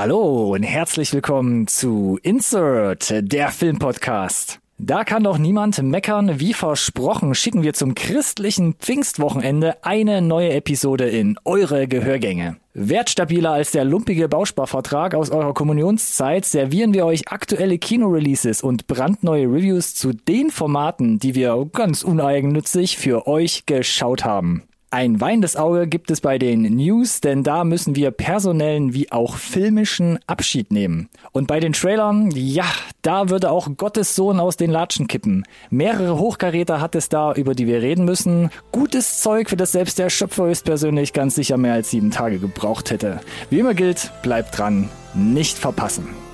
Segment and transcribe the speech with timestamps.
[0.00, 4.60] Hallo und herzlich willkommen zu Insert, der Filmpodcast.
[4.78, 6.38] Da kann doch niemand meckern.
[6.38, 12.58] Wie versprochen schicken wir zum christlichen Pfingstwochenende eine neue Episode in eure Gehörgänge.
[12.74, 19.46] Wertstabiler als der lumpige Bausparvertrag aus eurer Kommunionszeit servieren wir euch aktuelle Kinoreleases und brandneue
[19.46, 24.62] Reviews zu den Formaten, die wir ganz uneigennützig für euch geschaut haben.
[24.90, 29.36] Ein weinendes Auge gibt es bei den News, denn da müssen wir personellen wie auch
[29.36, 31.10] filmischen Abschied nehmen.
[31.32, 32.64] Und bei den Trailern, ja,
[33.02, 35.44] da würde auch Gottes Sohn aus den Latschen kippen.
[35.68, 38.48] Mehrere Hochkaräter hat es da, über die wir reden müssen.
[38.72, 42.90] Gutes Zeug, für das selbst der Schöpfer höchstpersönlich ganz sicher mehr als sieben Tage gebraucht
[42.90, 43.20] hätte.
[43.50, 46.27] Wie immer gilt, bleibt dran, nicht verpassen.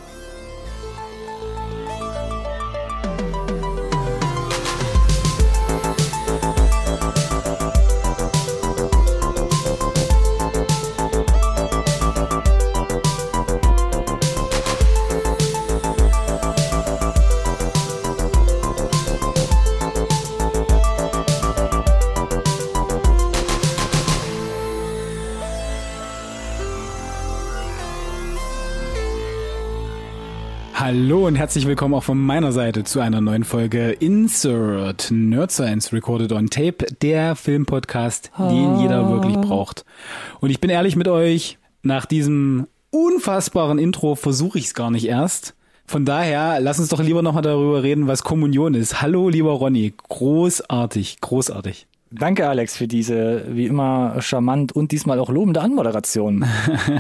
[30.87, 35.95] Hallo und herzlich willkommen auch von meiner Seite zu einer neuen Folge Insert Nerd Science
[35.95, 39.87] Recorded on Tape, der Filmpodcast, den jeder wirklich braucht.
[40.41, 45.07] Und ich bin ehrlich mit euch, nach diesem unfassbaren Intro versuche ich es gar nicht
[45.07, 45.55] erst.
[45.87, 49.01] Von daher, lass uns doch lieber nochmal darüber reden, was Kommunion ist.
[49.01, 49.95] Hallo, lieber Ronny.
[50.11, 51.87] Großartig, großartig.
[52.17, 56.45] Danke, Alex, für diese wie immer charmant und diesmal auch lobende Anmoderation.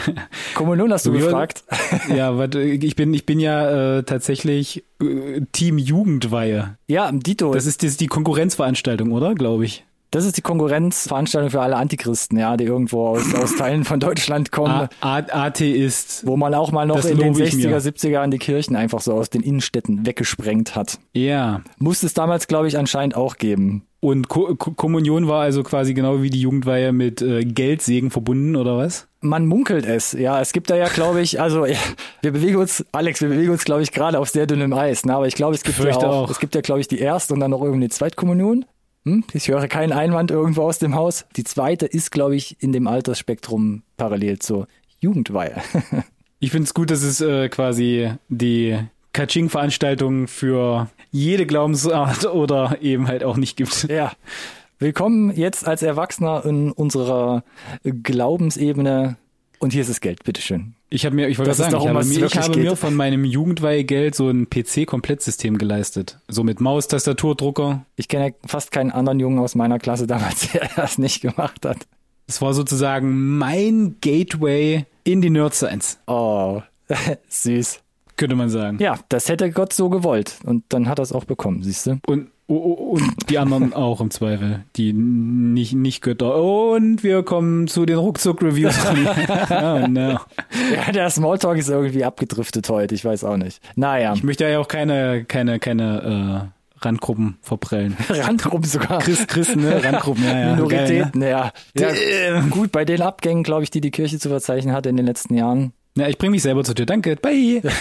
[0.54, 1.64] Kommunion hast du gefragt.
[2.14, 6.76] Ja, warte, ich bin, ich bin ja äh, tatsächlich äh, Team Jugendweihe.
[6.86, 7.52] Ja, Dito.
[7.54, 9.34] Das ist, das ist die Konkurrenzveranstaltung, oder?
[9.34, 9.84] Glaube ich.
[10.14, 14.52] Das ist die Konkurrenzveranstaltung für alle Antichristen, ja, die irgendwo aus, aus Teilen von Deutschland
[14.52, 16.24] kommen, A Atheist.
[16.24, 17.80] wo man auch mal noch Das in den lobe ich 60er, mir.
[17.80, 21.00] 70er an die Kirchen einfach so aus den Innenstädten weggesprengt hat.
[21.14, 21.62] Ja.
[21.78, 23.88] Muss es damals, glaube ich, anscheinend auch geben.
[23.98, 28.54] Und Ko Ko Kommunion war also quasi genau wie die Jugendweihe mit äh, Geldsegen verbunden,
[28.54, 29.08] oder was?
[29.20, 30.41] Man munkelt es, ja.
[30.41, 31.78] Es gibt da ja, glaube ich, also ja,
[32.22, 35.04] wir bewegen uns, Alex, wir bewegen uns, glaube ich, gerade auf sehr dünnem Eis.
[35.06, 35.12] Ne?
[35.12, 36.30] Aber ich glaube, es gibt ja Fürchte auch, auch.
[36.30, 38.64] es gibt ja, glaube ich, die erste und dann noch irgendwie eine Zweitkommunion.
[39.04, 39.25] Hm?
[39.32, 41.26] Ich höre keinen Einwand irgendwo aus dem Haus.
[41.37, 44.66] Die zweite ist, glaube ich, in dem Altersspektrum parallel zur
[45.00, 45.62] Jugendweihe.
[46.41, 48.78] Ich finde es gut, dass es äh, quasi die
[49.15, 53.88] Kaching-Veranstaltung für jede Glaubensart oder eben halt auch nicht gibt.
[53.88, 54.12] ja.
[54.78, 57.44] Willkommen jetzt als Erwachsener in unserer
[57.82, 59.16] Glaubensebene.
[59.59, 60.75] Und hier ist das Geld, bitteschön.
[60.94, 62.94] Ich habe mir, ich wollte sagen, um ich habe, es mir, ich habe mir von
[62.94, 66.21] meinem Jugendweihegeld so ein PC-Komplettsystem geleistet.
[66.28, 67.84] So mit Maus, Tastatur, Drucker.
[67.97, 71.66] Ich kenne ja fast keinen anderen Jungen aus meiner Klasse damals, der das nicht gemacht
[71.66, 71.78] hat.
[72.28, 76.62] Das war sozusagen mein Gateway in die Nerd Science, Oh,
[77.28, 77.81] süß.
[78.16, 78.78] könnte man sagen.
[78.78, 80.37] Ja, das hätte Gott so gewollt.
[80.44, 81.99] Und dann hat er es auch bekommen, siehst du?
[82.06, 86.43] Und, oh, oh, und die anderen auch im Zweifel, die nicht, nicht Götter.
[86.43, 88.77] Und wir kommen zu den Ruckzuck-Reviews.
[89.50, 90.19] oh no.
[90.75, 93.60] Ja, der Smalltalk ist irgendwie abgedriftet heute, ich weiß auch nicht.
[93.77, 96.50] Naja, Ich möchte ja auch keine, keine, keine
[96.81, 97.97] äh, Randgruppen verprellen.
[98.09, 98.99] Randgruppen sogar.
[98.99, 99.83] Christ, Christen, ne?
[99.83, 100.54] Randgruppen, ja, ja.
[100.54, 101.53] Minoritäten, Geil, ja.
[101.78, 102.41] ja.
[102.50, 105.34] Gut, bei den Abgängen, glaube ich, die die Kirche zu verzeichnen hatte in den letzten
[105.34, 105.72] Jahren.
[105.94, 106.04] ne?
[106.04, 106.87] Ja, ich bring mich selber zur Tür.
[106.87, 107.62] Danke, bye.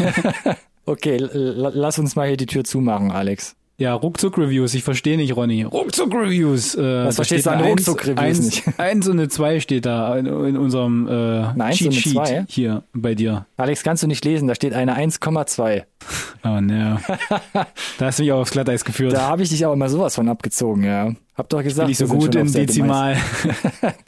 [0.85, 3.55] Okay, lass uns mal hier die Tür zumachen, Alex.
[3.77, 5.63] Ja, Ruckzuck-Reviews, ich verstehe nicht, Ronny.
[5.63, 6.75] Ruckzuck-Reviews.
[6.75, 8.63] Äh, Was verstehst steht du an Ruckzuck-Reviews eins, nicht?
[8.79, 12.45] Eins, und eine zwei steht da in, in unserem äh, eine Cheat Sheet Zwei?
[12.47, 13.47] hier bei dir.
[13.57, 15.83] Alex, kannst du nicht lesen, da steht eine 1,2.
[16.43, 16.99] Oh ne.
[17.97, 19.13] da hast du mich auch aufs Glatteis geführt.
[19.13, 21.11] Da habe ich dich aber mal sowas von abgezogen, ja.
[21.35, 22.51] Hab doch gesagt, Bin ich so wir sind gut im.
[22.53, 23.17] Dezimal.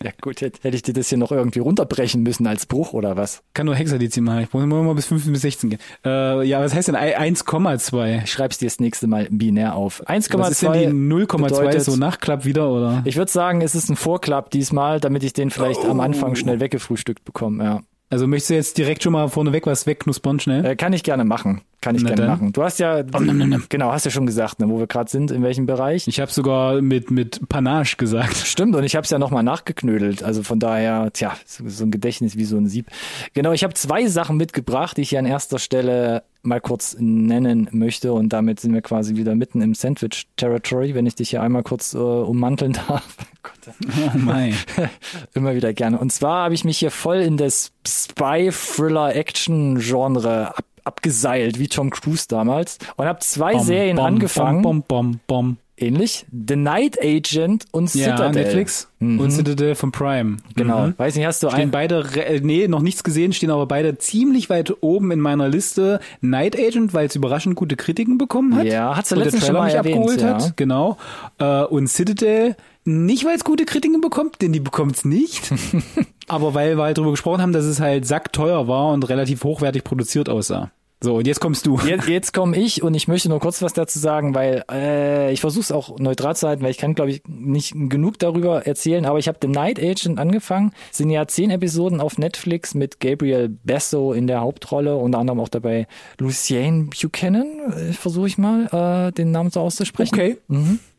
[0.04, 3.18] Ja gut, hätte hätte ich dir das hier noch irgendwie runterbrechen müssen als Bruch oder
[3.18, 3.42] was?
[3.56, 4.44] Kann nur Hexadezimal.
[4.44, 5.80] Ich muss immer mal bis 15 bis 16 gehen.
[6.06, 8.24] Äh, ja, was heißt denn 1,2?
[8.24, 10.04] Ich schreib's dir das nächste Mal binär auf.
[10.08, 10.74] 1,2 Was ist denn
[11.10, 13.02] die 0,2 bedeutet- so Nachklapp wieder oder?
[13.06, 16.60] Ich würde sagen, es ist ein Vorklapp diesmal, damit ich den vielleicht am Anfang schnell
[16.60, 17.64] weggefrühstückt bekomme.
[17.64, 17.80] Ja.
[18.12, 20.64] Also möchtest du jetzt direkt schon mal vorneweg was wegknuspern schnell?
[20.64, 21.62] Äh, kann ich gerne machen.
[21.86, 22.32] Kann ich Na gerne dann.
[22.32, 22.52] machen.
[22.52, 23.64] Du hast ja, nom, nom, nom.
[23.70, 26.08] genau, hast ja schon gesagt, ne, wo wir gerade sind, in welchem Bereich.
[26.08, 28.38] Ich habe sogar mit mit Panache gesagt.
[28.38, 30.24] Stimmt, und ich habe es ja nochmal nachgeknödelt.
[30.24, 32.88] Also von daher, tja, so, so ein Gedächtnis wie so ein Sieb.
[33.36, 37.68] Genau, ich habe zwei Sachen mitgebracht, die ich hier an erster Stelle mal kurz nennen
[37.72, 38.14] möchte.
[38.14, 41.94] Und damit sind wir quasi wieder mitten im Sandwich-Territory, wenn ich dich hier einmal kurz
[41.94, 43.06] äh, ummanteln darf.
[43.44, 44.56] Gott, Oh mein.
[45.36, 46.00] immer wieder gerne.
[46.00, 52.28] Und zwar habe ich mich hier voll in das Spy-Thriller-Action-Genre ab abgeseilt, wie Tom Cruise
[52.28, 52.78] damals.
[52.96, 54.62] Und habe zwei Serien angefangen.
[54.62, 56.26] Bom, bom, bom, ähnlich.
[56.32, 58.44] The Night Agent und Ja, Citadel.
[58.44, 60.38] Netflix und Citadel von Prime.
[60.56, 60.88] Genau.
[60.88, 60.94] Mhm.
[60.98, 63.98] Weiß nicht, hast du Stehen ein, beide, äh, nee, noch nichts gesehen, stehen aber beide
[63.98, 66.00] ziemlich weit oben in meiner Liste.
[66.22, 68.66] Night Agent, weil es überraschend gute Kritiken bekommen hat.
[68.66, 70.34] Ja, hat's der letztens schon Trailer mal mich erwähnt, abgeholt ja.
[70.36, 70.58] hat.
[70.58, 70.98] Genau.
[71.38, 72.56] Äh, und Citadel,
[72.86, 75.52] nicht weil es gute Kritiken bekommt, denn die bekommt's nicht.
[76.28, 79.84] aber weil wir halt drüber gesprochen haben, dass es halt sackteuer war und relativ hochwertig
[79.84, 80.72] produziert aussah.
[81.06, 81.78] So, und jetzt kommst du.
[81.86, 85.40] Jetzt, jetzt komme ich und ich möchte nur kurz was dazu sagen, weil äh, ich
[85.40, 89.06] versuche es auch neutral zu halten, weil ich kann, glaube ich, nicht genug darüber erzählen,
[89.06, 90.72] aber ich habe The Night Agent angefangen.
[90.92, 95.42] Es sind ja zehn Episoden auf Netflix mit Gabriel Basso in der Hauptrolle, unter anderem
[95.42, 95.86] auch dabei
[96.18, 100.16] Luciane Buchanan, äh, versuche ich mal, äh, den Namen so auszusprechen.
[100.16, 100.38] Okay.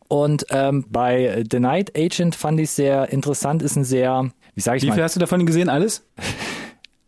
[0.07, 4.77] Und ähm, bei The Night Agent fand ich sehr interessant, ist ein sehr, wie sage
[4.77, 5.67] ich Wie viel mal, hast du davon gesehen?
[5.67, 6.07] Alles?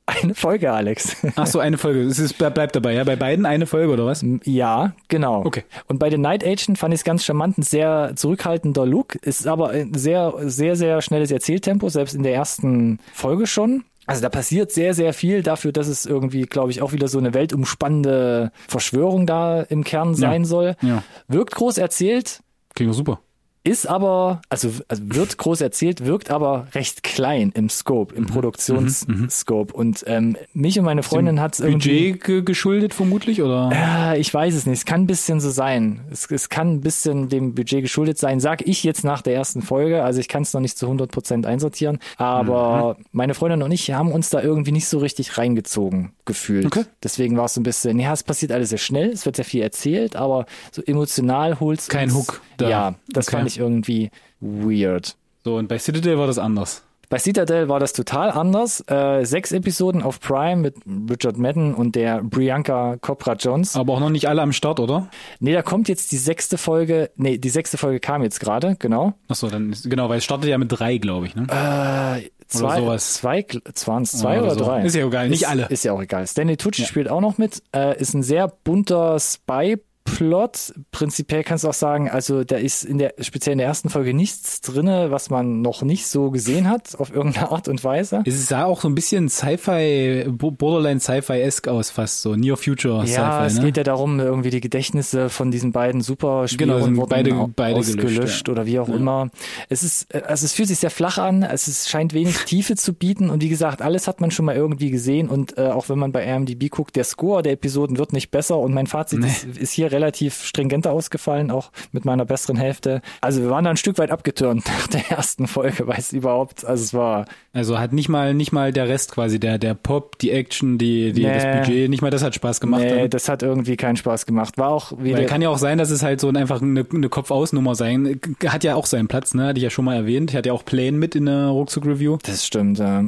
[0.09, 1.15] eine Folge, Alex.
[1.35, 2.01] Ach so, eine Folge.
[2.01, 3.03] Es ist, bleibt dabei, ja?
[3.03, 4.25] Bei beiden eine Folge, oder was?
[4.43, 5.45] Ja, genau.
[5.45, 5.63] Okay.
[5.87, 9.15] Und bei The Night Agent fand ich es ganz charmant, ein sehr zurückhaltender Look.
[9.15, 13.83] Ist aber ein sehr, sehr, sehr schnelles Erzähltempo, selbst in der ersten Folge schon.
[14.05, 17.19] Also da passiert sehr, sehr viel dafür, dass es irgendwie, glaube ich, auch wieder so
[17.19, 20.75] eine weltumspannende Verschwörung da im Kern sein soll.
[20.81, 21.03] Ja.
[21.27, 22.41] Wirkt groß erzählt,
[22.75, 23.19] Klingt super.
[23.63, 29.73] Ist aber, also, also wird groß erzählt, wirkt aber recht klein im Scope, im Produktionsscope.
[29.73, 32.11] Und ähm, mich und meine Freundin hat irgendwie.
[32.11, 33.69] Budget ge- geschuldet vermutlich, oder?
[33.73, 34.79] Ah, ich weiß es nicht.
[34.79, 36.01] Es kann ein bisschen so sein.
[36.11, 39.61] Es, es kann ein bisschen dem Budget geschuldet sein, sag ich jetzt nach der ersten
[39.61, 40.03] Folge.
[40.03, 41.99] Also ich kann es noch nicht zu 100 Prozent einsortieren.
[42.17, 46.65] Aber meine Freundin und ich haben uns da irgendwie nicht so richtig reingezogen gefühlt.
[46.65, 46.85] Okay.
[47.03, 49.45] Deswegen war es so ein bisschen, ja, es passiert alles sehr schnell, es wird sehr
[49.45, 52.69] viel erzählt, aber so emotional holt's Kein Hook da.
[52.69, 53.37] Ja, das Okay.
[53.37, 55.15] fand ich irgendwie weird.
[55.43, 56.83] So, und bei Citadel war das anders.
[57.09, 58.83] Bei Citadel war das total anders.
[58.87, 60.75] Äh, sechs Episoden auf Prime mit
[61.09, 63.75] Richard Madden und der Brianka Copra Jones.
[63.75, 65.09] Aber auch noch nicht alle am Start, oder?
[65.39, 67.09] Nee, da kommt jetzt die sechste Folge.
[67.15, 69.13] Nee, die sechste Folge kam jetzt gerade, genau.
[69.27, 71.47] Ach so, dann ist, genau, weil es startet ja mit drei, glaube ich, ne?
[71.49, 73.15] Äh, zwei, sowas.
[73.15, 73.43] zwei,
[73.85, 74.65] waren es zwei Oder oder, so.
[74.65, 74.85] drei?
[74.85, 75.65] Ist ja egal, nicht ist, alle.
[75.65, 76.27] Ist ja auch egal.
[76.27, 77.63] Stanley Tucci spielt auch noch mit.
[77.75, 79.77] Äh, ist ein sehr bunter Spy.
[80.15, 80.73] Plot.
[80.91, 84.13] Prinzipiell kannst du auch sagen, also da ist in der, speziell in der ersten Folge
[84.13, 88.23] nichts drinne, was man noch nicht so gesehen hat, auf irgendeine Art und Weise.
[88.25, 92.35] Es sah auch so ein bisschen Sci-Fi, Bo- Borderline Sci-Fi-esque aus, fast so.
[92.35, 93.65] Near Future Ja, Sci-Fi, es ne?
[93.65, 98.15] geht ja darum, irgendwie die Gedächtnisse von diesen beiden Superspionen Genau, wurden beide- beide ausgelöscht
[98.15, 99.29] gelöscht, oder wie auch immer.
[99.69, 102.93] Es ist, also es fühlt sich sehr flach an, es ist, scheint wenig Tiefe zu
[102.93, 105.99] bieten und wie gesagt, alles hat man schon mal irgendwie gesehen und äh, auch wenn
[105.99, 109.45] man bei IMDb guckt, der Score der Episoden wird nicht besser und mein Fazit ist,
[109.45, 113.01] ist hier relativ stringenter ausgefallen, auch mit meiner besseren Hälfte.
[113.21, 116.65] Also wir waren da ein Stück weit abgetürnt nach der ersten Folge, weil es überhaupt,
[116.65, 120.17] also es war, Also hat nicht mal, nicht mal der Rest quasi, der, der Pop,
[120.19, 121.33] die Action, die, die, Nee.
[121.33, 122.81] das Budget, nicht mal das hat Spaß gemacht.
[122.81, 123.09] nee, dann.
[123.09, 124.57] das hat irgendwie keinen Spaß gemacht.
[124.57, 126.85] War auch wieder, Weil kann ja auch sein, dass es halt so ein, einfach eine,
[126.91, 128.19] eine Kopfausnummer sein.
[128.45, 129.47] Hat ja auch seinen Platz, ne?
[129.47, 130.31] Hatte ich ja schon mal erwähnt.
[130.31, 132.17] Ich hatte ja auch Plane mit in der Ruckzuck-Review.
[132.23, 133.03] das stimmt, ja.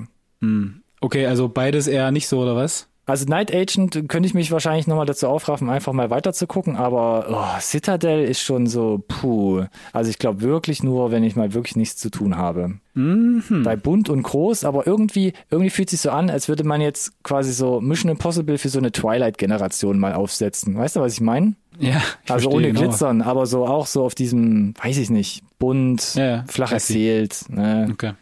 [0.99, 2.88] Okay, also beides eher nicht so, oder was?
[3.12, 6.78] Also Night Agent könnte ich mich wahrscheinlich nochmal dazu aufraffen, einfach mal weiter zu gucken,
[6.78, 9.66] aber oh, Citadel ist schon so, puh.
[9.92, 12.75] Also ich glaube wirklich nur, wenn ich mal wirklich nichts zu tun habe.
[12.94, 17.22] Bei bunt und groß, aber irgendwie, irgendwie fühlt sich so an, als würde man jetzt
[17.22, 20.78] quasi so Mission Impossible für so eine Twilight-Generation mal aufsetzen.
[20.78, 21.56] Weißt du, was ich meine?
[21.80, 22.80] Ja, ich Also ohne genau.
[22.80, 27.90] Glitzern, aber so auch so auf diesem, weiß ich nicht, bunt, Ja, flach erzählt, ne?
[27.92, 28.13] Okay.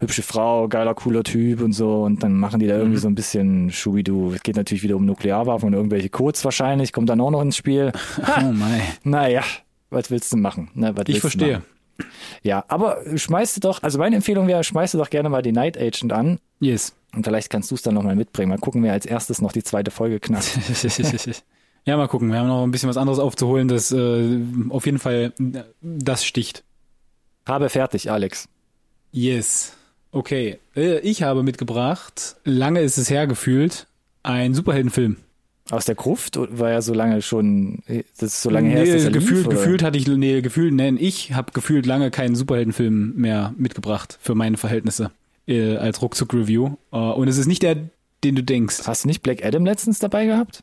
[0.00, 2.02] Hübsche Frau, geiler, cooler Typ und so.
[2.04, 2.80] Und dann machen die da Mhm.
[2.80, 4.32] irgendwie so ein bisschen Schubidu.
[4.32, 7.56] Es geht natürlich wieder um Nuklearwaffen und irgendwelche Codes wahrscheinlich, kommt dann auch noch ins
[7.56, 7.92] Spiel.
[8.18, 8.80] Oh mein.
[9.04, 9.42] Naja,
[9.90, 10.70] was willst du machen?
[10.74, 11.62] Was Ich verstehe.
[12.42, 15.50] Ja, aber schmeißt du doch, also meine Empfehlung wäre, schmeißt du doch gerne mal die
[15.50, 16.38] Night Agent an.
[16.60, 16.94] Yes.
[17.14, 18.50] Und vielleicht kannst du es dann nochmal mitbringen.
[18.50, 20.56] Mal gucken, wer als erstes noch die zweite Folge knackt.
[21.84, 22.30] ja, mal gucken.
[22.30, 24.38] Wir haben noch ein bisschen was anderes aufzuholen, das äh,
[24.68, 26.62] auf jeden Fall äh, das sticht.
[27.46, 28.48] Habe fertig, Alex.
[29.10, 29.72] Yes.
[30.12, 30.58] Okay.
[30.76, 33.86] Äh, ich habe mitgebracht, lange ist es her gefühlt,
[34.22, 35.16] ein Superheldenfilm.
[35.70, 39.04] Aus der Gruft war ja so lange schon, das ist so lange her, ist, dass
[39.04, 43.14] er gefühlt, lief, gefühlt hatte ich, nee, gefühlt, nein, ich habe gefühlt lange keinen Superheldenfilm
[43.16, 45.10] mehr mitgebracht für meine Verhältnisse
[45.46, 46.76] äh, als Ruckzuck-Review.
[46.90, 47.76] Äh, und es ist nicht der,
[48.24, 48.86] den du denkst.
[48.86, 50.62] Hast du nicht Black Adam letztens dabei gehabt?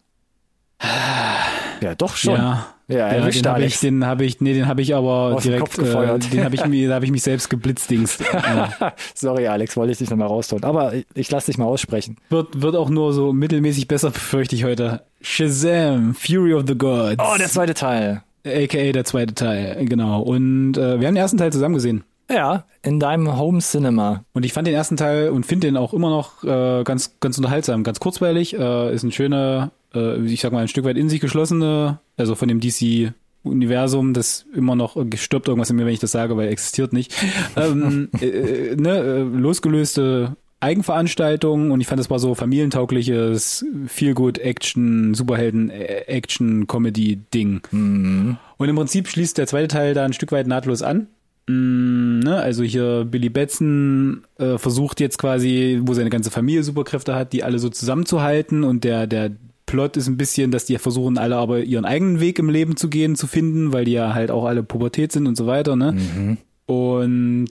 [1.81, 2.35] Ja, doch schon.
[2.35, 5.43] Ja, Ja, erwischt, den habe ich, den habe ich, nee, den habe ich aber Aus
[5.43, 5.77] direkt.
[5.79, 8.21] Äh, den habe ich mir, da habe ich mich selbst geblitzdingst.
[8.33, 8.93] ja.
[9.15, 10.63] Sorry, Alex, wollte ich dich nochmal rausholen.
[10.63, 12.17] Aber ich, ich lasse dich mal aussprechen.
[12.29, 15.01] Wird, wird auch nur so mittelmäßig besser, befürchte ich heute.
[15.21, 17.17] Shazam, Fury of the Gods.
[17.19, 18.21] Oh, der zweite Teil.
[18.45, 20.21] AKA der zweite Teil, genau.
[20.21, 22.03] Und äh, wir haben den ersten Teil zusammen gesehen.
[22.29, 24.23] Ja, in deinem Home Cinema.
[24.33, 27.37] Und ich fand den ersten Teil und finde den auch immer noch äh, ganz, ganz
[27.37, 28.57] unterhaltsam, ganz kurzweilig.
[28.57, 32.35] Äh, ist ein schöner, äh, ich sag mal, ein Stück weit in sich geschlossene, also
[32.35, 36.35] von dem DC Universum, das immer noch stirbt irgendwas in mir, wenn ich das sage,
[36.35, 37.13] weil existiert nicht.
[37.55, 44.39] ähm, äh, ne, äh, losgelöste Eigenveranstaltung und ich fand, das war so familientaugliches, viel gut
[44.39, 47.61] Action, Superhelden, äh, Action, Comedy-Ding.
[47.71, 48.37] Mhm.
[48.57, 51.07] Und im Prinzip schließt der zweite Teil da ein Stück weit nahtlos an.
[51.47, 57.13] Mm, ne, also hier Billy Batson äh, versucht jetzt quasi, wo seine ganze Familie Superkräfte
[57.13, 59.31] hat, die alle so zusammenzuhalten und der, der
[59.75, 62.89] Plot ist ein bisschen, dass die versuchen alle aber ihren eigenen Weg im Leben zu
[62.89, 65.91] gehen, zu finden, weil die ja halt auch alle Pubertät sind und so weiter, ne?
[65.91, 66.37] Mhm.
[66.65, 67.49] Und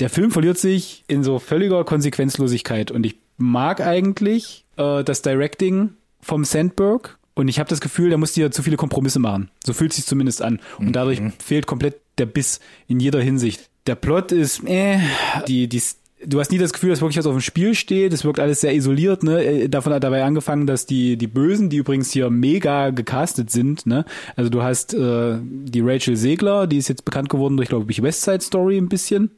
[0.00, 5.90] der Film verliert sich in so völliger Konsequenzlosigkeit und ich mag eigentlich äh, das Directing
[6.20, 9.48] vom Sandberg und ich habe das Gefühl, der muss dir zu viele Kompromisse machen.
[9.64, 13.70] So fühlt sich zumindest an und dadurch fehlt komplett der Biss in jeder Hinsicht.
[13.86, 14.98] Der Plot ist, äh,
[15.46, 15.80] die, die,
[16.26, 18.12] du hast nie das Gefühl, dass wirklich was auf dem Spiel steht.
[18.12, 19.42] Es wirkt alles sehr isoliert, ne?
[19.44, 23.86] Äh, Davon hat dabei angefangen, dass die, die Bösen, die übrigens hier mega gecastet sind,
[23.86, 24.04] ne?
[24.36, 28.02] Also du hast äh, die Rachel Segler, die ist jetzt bekannt geworden durch, glaube ich,
[28.02, 29.30] West Side Story ein bisschen.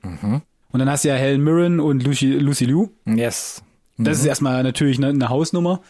[0.72, 2.88] Und dann hast du ja Helen Mirren und Lucy, Lucy Liu.
[3.06, 3.62] Yes.
[3.99, 5.80] Das ist erstmal natürlich eine, eine Hausnummer.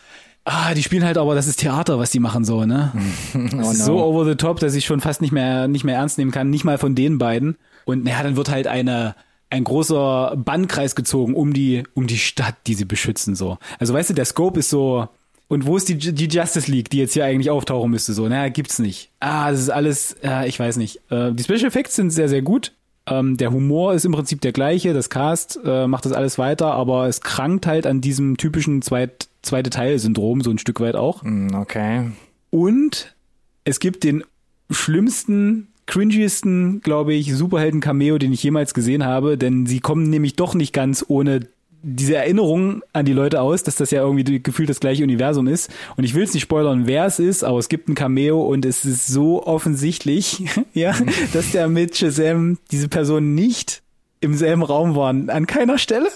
[0.45, 2.93] Ah, die spielen halt aber, das ist Theater, was die machen so, ne?
[3.35, 3.85] Das Oh ist no.
[3.85, 6.49] so over the top, dass ich schon fast nicht mehr, nicht mehr ernst nehmen kann,
[6.51, 7.57] nicht mal von den beiden.
[7.85, 9.15] Und naja, dann wird halt eine,
[9.51, 13.59] ein großer Bannkreis gezogen um die, um die Stadt, die sie beschützen, so.
[13.79, 15.09] Also weißt du, der Scope ist so,
[15.49, 18.29] und wo ist die, die Justice League, die jetzt hier eigentlich auftauchen müsste, so?
[18.29, 19.11] Naja, gibt's nicht.
[19.19, 21.01] Ah, das ist alles, äh, ich weiß nicht.
[21.11, 22.73] Äh, die Special Effects sind sehr, sehr gut.
[23.07, 26.73] Ähm, der Humor ist im Prinzip der gleiche, das Cast äh, macht das alles weiter,
[26.73, 31.25] aber es krankt halt an diesem typischen zweit, zweite Teil-Syndrom so ein Stück weit auch.
[31.25, 32.13] Mm, Okay.
[32.51, 33.17] Und
[33.65, 34.23] es gibt den
[34.71, 40.55] schlimmsten, cringiesten, glaube ich, Superhelden-Cameo, den ich jemals gesehen habe, denn sie kommen nämlich doch
[40.55, 41.41] nicht ganz ohne
[41.83, 45.69] diese Erinnerung an die Leute aus, dass das ja irgendwie gefühlt das gleiche Universum ist.
[45.97, 48.65] Und ich will es nicht spoilern, wer es ist, aber es gibt ein Cameo und
[48.65, 50.45] es ist so offensichtlich,
[50.75, 50.95] ja,
[51.33, 53.83] dass der mit Shazam diese Person nicht
[54.21, 55.29] im selben Raum waren.
[55.29, 56.09] An keiner Stelle.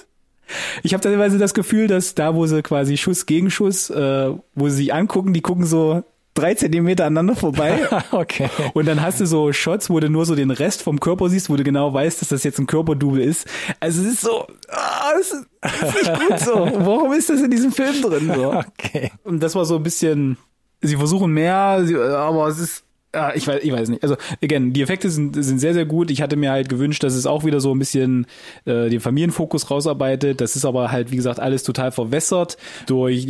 [0.85, 4.69] Ich habe teilweise das Gefühl, dass da, wo sie quasi Schuss gegen Schuss, äh, wo
[4.69, 6.05] sie sich angucken, die gucken so
[6.35, 7.89] drei Zentimeter aneinander vorbei.
[8.11, 8.49] Okay.
[8.75, 11.51] Und dann hast du so Shots, wo du nur so den Rest vom Körper siehst,
[11.51, 13.47] wo du genau weißt, dass das jetzt ein Körperdouble ist.
[13.81, 16.55] Also es ist so, ah, es ist, es ist nicht gut so.
[16.79, 18.33] Warum ist das in diesem Film drin?
[18.35, 18.53] So?
[18.53, 19.11] Okay.
[19.25, 20.37] Und das war so ein bisschen,
[20.81, 22.85] sie versuchen mehr, aber es ist,
[23.15, 24.03] ja, ich weiß, ich weiß nicht.
[24.03, 26.11] Also, again, die Effekte sind, sind sehr, sehr gut.
[26.11, 28.27] Ich hatte mir halt gewünscht, dass es auch wieder so ein bisschen
[28.65, 30.41] äh, den Familienfokus rausarbeitet.
[30.41, 32.57] Das ist aber halt, wie gesagt, alles total verwässert
[32.87, 33.27] durch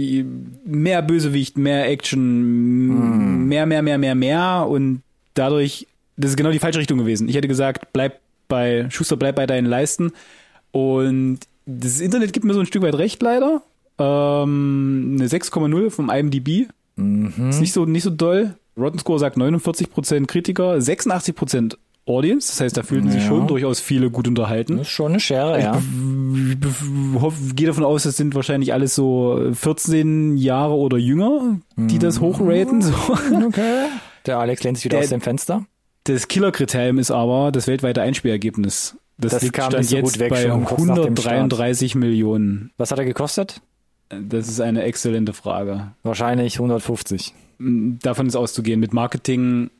[0.64, 4.66] mehr Bösewicht, mehr Action, mehr, mehr, mehr, mehr, mehr.
[4.68, 5.02] Und
[5.34, 5.86] dadurch,
[6.16, 7.28] das ist genau die falsche Richtung gewesen.
[7.28, 10.12] Ich hätte gesagt, bleib bei, Schuster, bleib bei deinen Leisten.
[10.72, 13.62] Und das Internet gibt mir so ein Stück weit recht, leider.
[13.98, 16.68] Ähm, eine 6,0 vom IMDb.
[17.50, 18.54] Ist nicht so, nicht so doll.
[18.76, 21.76] Rotten Score sagt 49% Kritiker, 86%
[22.06, 22.48] Audience.
[22.52, 23.28] Das heißt, da fühlten sich Ja.
[23.28, 24.76] schon durchaus viele gut unterhalten.
[24.78, 25.80] Das ist schon eine Schere, ja.
[25.80, 32.20] Ich gehe davon aus, das sind wahrscheinlich alles so 14 Jahre oder jünger, die das
[32.20, 32.82] hochraten.
[32.82, 32.92] So.
[33.46, 33.86] Okay.
[34.26, 35.64] Der Alex lehnt sich wieder Der- aus dem Fenster.
[36.04, 38.96] Das Killerkriterium ist aber das weltweite Einspielergebnis.
[39.16, 41.34] Das, Das liegt kam stand so jetzt gut weg, bei schon kurz nach dem Start.
[41.36, 42.72] 133 Millionen.
[42.76, 43.62] Was hat er gekostet?
[44.10, 45.92] Das ist eine exzellente Frage.
[46.02, 47.32] Wahrscheinlich 150.
[48.00, 49.70] davon ist auszugehen mit Marketing.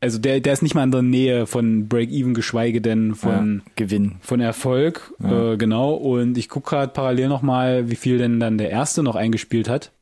[0.00, 3.72] Also der, der ist nicht mal in der Nähe von Break-Even, geschweige denn von, ja,
[3.76, 4.16] Gewinn.
[4.20, 5.12] von Erfolg.
[5.22, 5.52] Ja.
[5.52, 5.94] Äh, genau.
[5.94, 9.92] Und ich gucke gerade parallel nochmal, wie viel denn dann der erste noch eingespielt hat.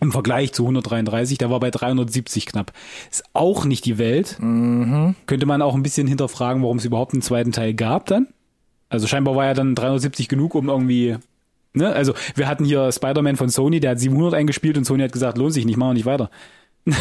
[0.00, 2.72] Im Vergleich zu 133, der war bei 370 knapp.
[3.10, 4.36] Ist auch nicht die Welt.
[4.40, 5.14] Mhm.
[5.26, 8.26] Könnte man auch ein bisschen hinterfragen, warum es überhaupt einen zweiten Teil gab dann.
[8.88, 11.16] Also scheinbar war ja dann 370 genug, um irgendwie,
[11.72, 11.92] ne?
[11.92, 15.38] Also wir hatten hier Spider-Man von Sony, der hat 700 eingespielt und Sony hat gesagt,
[15.38, 16.30] lohnt sich nicht, machen wir nicht weiter.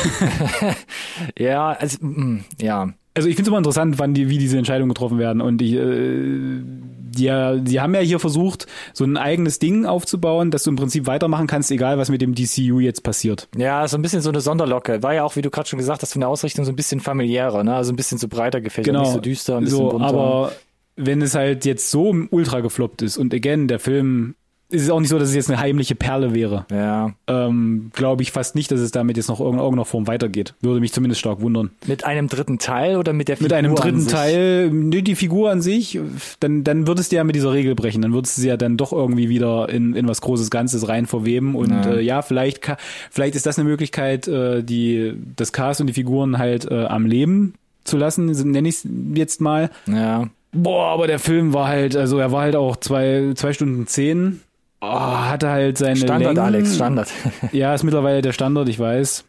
[1.38, 2.93] Ja, also, mm, ja.
[3.13, 5.41] Also ich finde es immer interessant, wann die, wie diese Entscheidungen getroffen werden.
[5.41, 10.50] Und ich, äh, die, ja- die haben ja hier versucht, so ein eigenes Ding aufzubauen,
[10.50, 13.50] dass du im Prinzip weitermachen kannst, egal was mit dem DCU jetzt passiert.
[13.57, 15.03] Ja, so ein bisschen so eine Sonderlocke.
[15.03, 17.01] War ja auch, wie du gerade schon gesagt hast, von der Ausrichtung so ein bisschen
[17.01, 17.75] familiärer, ne?
[17.75, 20.05] Also ein bisschen so breiter gefächert, nicht so düster, ein bisschen so, bunter.
[20.07, 20.51] aber
[20.95, 24.35] wenn es halt jetzt so ultra gefloppt ist und again, der Film
[24.71, 26.65] ist es auch nicht so, dass es jetzt eine heimliche Perle wäre.
[26.71, 27.13] ja.
[27.27, 30.53] Ähm, Glaube ich fast nicht, dass es damit jetzt noch in irgendeiner Form weitergeht.
[30.61, 31.71] Würde mich zumindest stark wundern.
[31.87, 34.07] Mit einem dritten Teil oder mit der Figur Mit einem dritten?
[34.07, 35.99] Teil, nee, die Figur an sich,
[36.39, 38.01] dann, dann würdest du ja mit dieser Regel brechen.
[38.01, 41.05] Dann würdest du sie ja dann doch irgendwie wieder in, in was Großes Ganzes rein
[41.05, 41.55] verweben.
[41.55, 41.93] Und Ja.
[41.93, 42.65] äh, ja vielleicht,
[43.11, 47.05] vielleicht ist das eine Möglichkeit, äh, die, das Cast und die Figuren halt äh, am
[47.05, 49.69] Leben zu lassen, nenne ich es jetzt mal.
[49.87, 50.29] Ja.
[50.53, 54.41] Boah, aber der Film war halt, also er war halt auch zwei, zwei Stunden zehn.
[54.81, 56.39] Oh, hatte halt seine Standard, Längen.
[56.39, 57.09] Alex, Standard.
[57.51, 59.23] Ja, ist mittlerweile der Standard, ich weiß.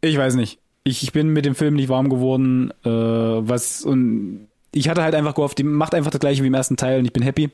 [0.00, 0.58] Ich weiß nicht.
[0.84, 5.14] Ich, ich bin mit dem Film nicht warm geworden, äh, was und ich hatte halt
[5.14, 7.50] einfach gehofft, die macht einfach das gleiche wie im ersten Teil und ich bin happy.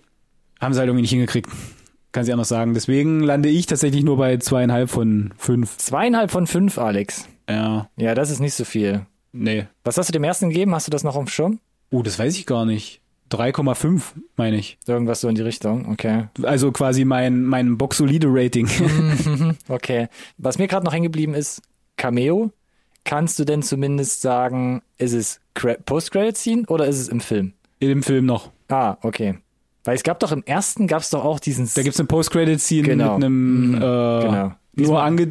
[0.60, 1.50] Haben sie halt irgendwie nicht hingekriegt.
[2.12, 2.74] Kann sie anders sagen.
[2.74, 5.76] Deswegen lande ich tatsächlich nur bei zweieinhalb von fünf.
[5.78, 7.28] Zweieinhalb von fünf, Alex.
[7.48, 9.04] Ja, Ja, das ist nicht so viel.
[9.32, 9.66] nee.
[9.84, 10.74] Was hast du dem ersten gegeben?
[10.74, 11.58] Hast du das noch auf dem Schirm?
[11.90, 13.00] Oh, das weiß ich gar nicht.
[13.30, 14.02] 3,5
[14.36, 14.78] meine ich.
[14.86, 16.28] Irgendwas so in die Richtung, okay.
[16.42, 18.68] Also quasi mein, mein Box-Solide-Rating.
[19.68, 20.08] Okay.
[20.38, 21.62] Was mir gerade noch hängen geblieben ist,
[21.96, 22.50] Cameo.
[23.04, 27.52] Kannst du denn zumindest sagen, ist es Cre- Post-Credit-Scene oder ist es im Film?
[27.78, 28.50] Im Film noch.
[28.68, 29.38] Ah, okay.
[29.84, 31.68] Weil es gab doch im ersten, gab es doch auch diesen...
[31.74, 33.16] Da gibt's eine Post-Credit-Scene Genau.
[33.16, 33.74] mit einem Mhm.
[33.74, 34.52] äh, Genau.
[34.76, 35.28] nur ange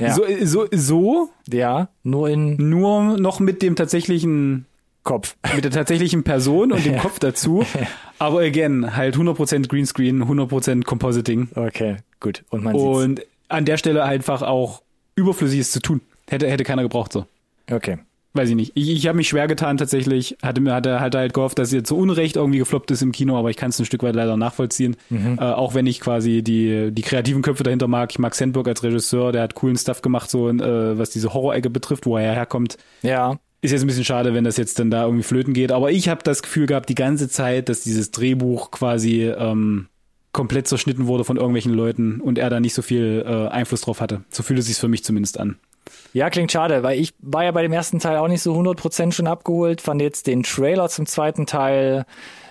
[0.00, 0.12] Ja.
[0.14, 4.66] so, so, so, ja, nur in nur noch mit dem tatsächlichen
[5.04, 5.36] Kopf.
[5.54, 6.98] mit der tatsächlichen Person und dem.
[7.04, 7.64] Kopf dazu.
[8.18, 11.48] Aber again, halt 100% Greenscreen, 100% Compositing.
[11.54, 12.42] Okay, gut.
[12.50, 12.84] Und man sieht's.
[12.84, 14.82] Und an der Stelle einfach auch
[15.14, 16.00] Überflüssiges zu tun.
[16.28, 17.26] Hätte, hätte keiner gebraucht so.
[17.70, 17.98] Okay.
[18.36, 18.72] Weiß ich nicht.
[18.74, 20.36] Ich, ich habe mich schwer getan tatsächlich.
[20.42, 23.38] Hatte mir hatte, hatte halt gehofft, dass jetzt zu Unrecht irgendwie gefloppt ist im Kino,
[23.38, 24.96] aber ich kann es ein Stück weit leider nachvollziehen.
[25.08, 25.38] Mhm.
[25.38, 28.10] Äh, auch wenn ich quasi die die kreativen Köpfe dahinter mag.
[28.10, 31.70] Ich mag Sandberg als Regisseur, der hat coolen Stuff gemacht, so äh, was diese Horror-Ecke
[31.70, 32.76] betrifft, wo er herkommt.
[33.02, 35.72] Ja, Ist jetzt ein bisschen schade, wenn das jetzt dann da irgendwie flöten geht.
[35.72, 39.86] Aber ich habe das Gefühl gehabt, die ganze Zeit, dass dieses Drehbuch quasi ähm,
[40.32, 44.02] komplett zerschnitten wurde von irgendwelchen Leuten und er da nicht so viel äh, Einfluss drauf
[44.02, 44.22] hatte.
[44.28, 45.56] So fühlt es sich für mich zumindest an.
[46.12, 49.12] Ja, klingt schade, weil ich war ja bei dem ersten Teil auch nicht so 100%
[49.12, 52.04] schon abgeholt, fand jetzt den Trailer zum zweiten Teil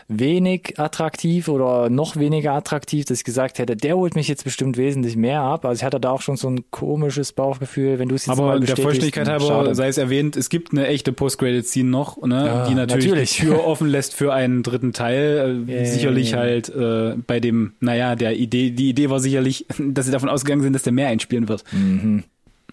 [0.07, 4.77] wenig attraktiv oder noch weniger attraktiv, dass ich gesagt hätte, der holt mich jetzt bestimmt
[4.77, 5.65] wesentlich mehr ab.
[5.65, 8.48] Also ich hatte da auch schon so ein komisches Bauchgefühl, wenn du es jetzt Aber
[8.48, 9.75] mal der Vollständigkeit halber schade.
[9.75, 13.36] sei es erwähnt, es gibt eine echte Post-Credit-Scene noch, ne, Ja, die natürlich, natürlich.
[13.38, 15.65] die Tür offen lässt für einen dritten Teil.
[15.67, 16.38] Äh, Ja, ja, sicherlich ja.
[16.39, 20.62] halt äh, bei dem, naja, der Idee, die Idee war sicherlich, dass sie davon ausgegangen
[20.63, 21.63] sind, dass der mehr einspielen wird.
[21.72, 22.24] Mhm.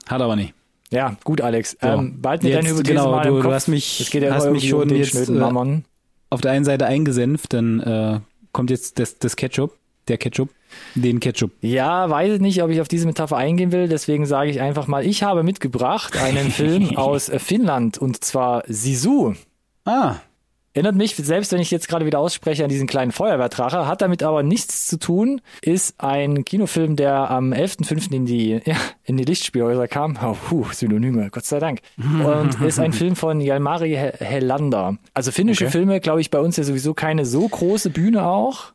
[0.07, 0.55] Hat aber nicht.
[0.93, 1.77] Ja, gut, Alex.
[1.81, 1.87] So.
[1.87, 3.53] Ähm, bald mit Jetzt, deiner Hypothese genau, mal du- im du Kopf.
[3.53, 5.85] hast mich- es geht ja hast mich irgendwie um schon den jetzt, äh, Mammon.
[6.31, 8.21] Auf der einen Seite eingesenft, dann äh,
[8.53, 9.77] kommt jetzt das, das Ketchup,
[10.09, 10.49] der Ketchup,
[10.95, 11.51] den Ketchup.
[11.61, 14.87] Ja, weiß ich nicht, ob ich auf diese Metapher eingehen will, deswegen sage ich einfach
[14.87, 19.35] mal, ich habe mitgebracht einen Film aus Finnland und zwar Sisu.
[19.85, 20.17] Ah,
[20.73, 24.23] Erinnert mich, selbst wenn ich jetzt gerade wieder ausspreche, an diesen kleinen Feuerwehrdrache, hat damit
[24.23, 28.13] aber nichts zu tun, ist ein Kinofilm, der am 11.05.
[28.13, 30.17] in die, ja, in die Lichtspielhäuser kam.
[30.23, 31.81] Oh, puh, Synonyme, Gott sei Dank.
[31.99, 34.97] Und ist ein Film von Jalmari He- Helander.
[35.13, 35.73] Also finnische Okay.
[35.73, 38.67] Filme, glaube ich, bei uns ja sowieso keine so große Bühne auch.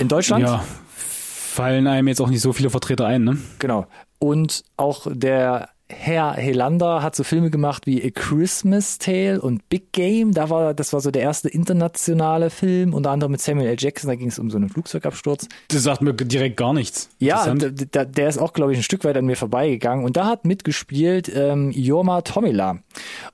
[0.00, 0.44] In Deutschland?
[0.44, 0.64] ja.
[0.96, 3.38] Fallen einem jetzt auch nicht so viele Vertreter ein, ne?
[3.58, 3.86] Genau.
[4.20, 9.92] Und auch der Herr Helander hat so Filme gemacht wie A Christmas Tale und Big
[9.92, 10.32] Game.
[10.32, 13.76] Da war, das war so der erste internationale Film, unter anderem mit Samuel L.
[13.78, 14.08] Jackson.
[14.08, 15.48] Da ging es um so einen Flugzeugabsturz.
[15.68, 17.08] Das sagt mir direkt gar nichts.
[17.18, 20.04] Ja, der ist auch, glaube ich, ein Stück weit an mir vorbeigegangen.
[20.04, 22.80] Und da hat mitgespielt ähm, Jorma Tomila.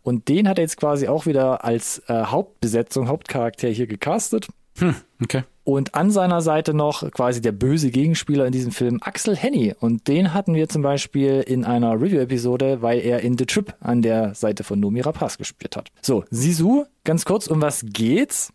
[0.02, 4.46] Und den hat er jetzt quasi auch wieder als äh, Hauptbesetzung, Hauptcharakter hier gecastet.
[4.78, 5.42] Hm, okay.
[5.64, 9.74] Und an seiner Seite noch quasi der böse Gegenspieler in diesem Film, Axel Henny.
[9.80, 14.02] Und den hatten wir zum Beispiel in einer Review-Episode, weil er in The Trip an
[14.02, 15.90] der Seite von Nomi Rapaz gespielt hat.
[16.02, 18.52] So, Sisu, ganz kurz, um was geht's?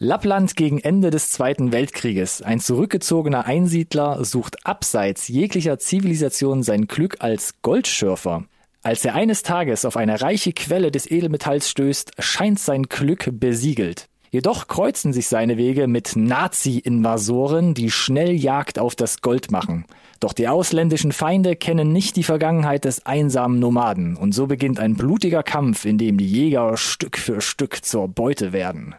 [0.00, 2.42] Lappland gegen Ende des Zweiten Weltkrieges.
[2.42, 8.44] Ein zurückgezogener Einsiedler sucht abseits jeglicher Zivilisation sein Glück als Goldschürfer.
[8.82, 14.08] Als er eines Tages auf eine reiche Quelle des Edelmetalls stößt, scheint sein Glück besiegelt.
[14.30, 19.86] Jedoch kreuzen sich seine Wege mit Nazi-Invasoren, die schnell Jagd auf das Gold machen.
[20.20, 24.96] Doch die ausländischen Feinde kennen nicht die Vergangenheit des einsamen Nomaden, und so beginnt ein
[24.96, 28.94] blutiger Kampf, in dem die Jäger Stück für Stück zur Beute werden.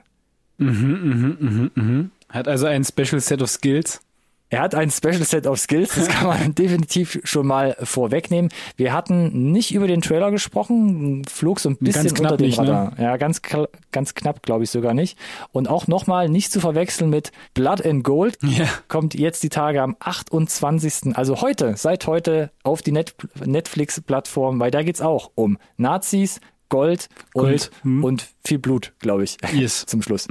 [2.29, 4.01] Hat also ein Special Set of Skills.
[4.51, 8.49] Er hat ein Special Set of Skills, das kann man definitiv schon mal vorwegnehmen.
[8.77, 12.49] Wir hatten nicht über den Trailer gesprochen, flog so ein bisschen Ganz knapp unter dem
[12.51, 12.57] ne?
[12.57, 12.99] Radar.
[12.99, 13.41] Ja, ganz,
[13.91, 15.19] ganz knapp, glaube ich sogar nicht.
[15.51, 18.37] Und auch nochmal nicht zu verwechseln mit Blood and Gold.
[18.49, 18.67] Ja.
[18.87, 21.15] Kommt jetzt die Tage am 28.
[21.15, 27.09] Also heute, seit heute auf die Net Netflix-Plattform, weil da geht's auch um Nazis, Gold,
[27.33, 28.03] Gold, und, hm.
[28.03, 29.37] und viel Blut, glaube ich.
[29.53, 29.85] Yes.
[29.87, 30.27] Zum Schluss.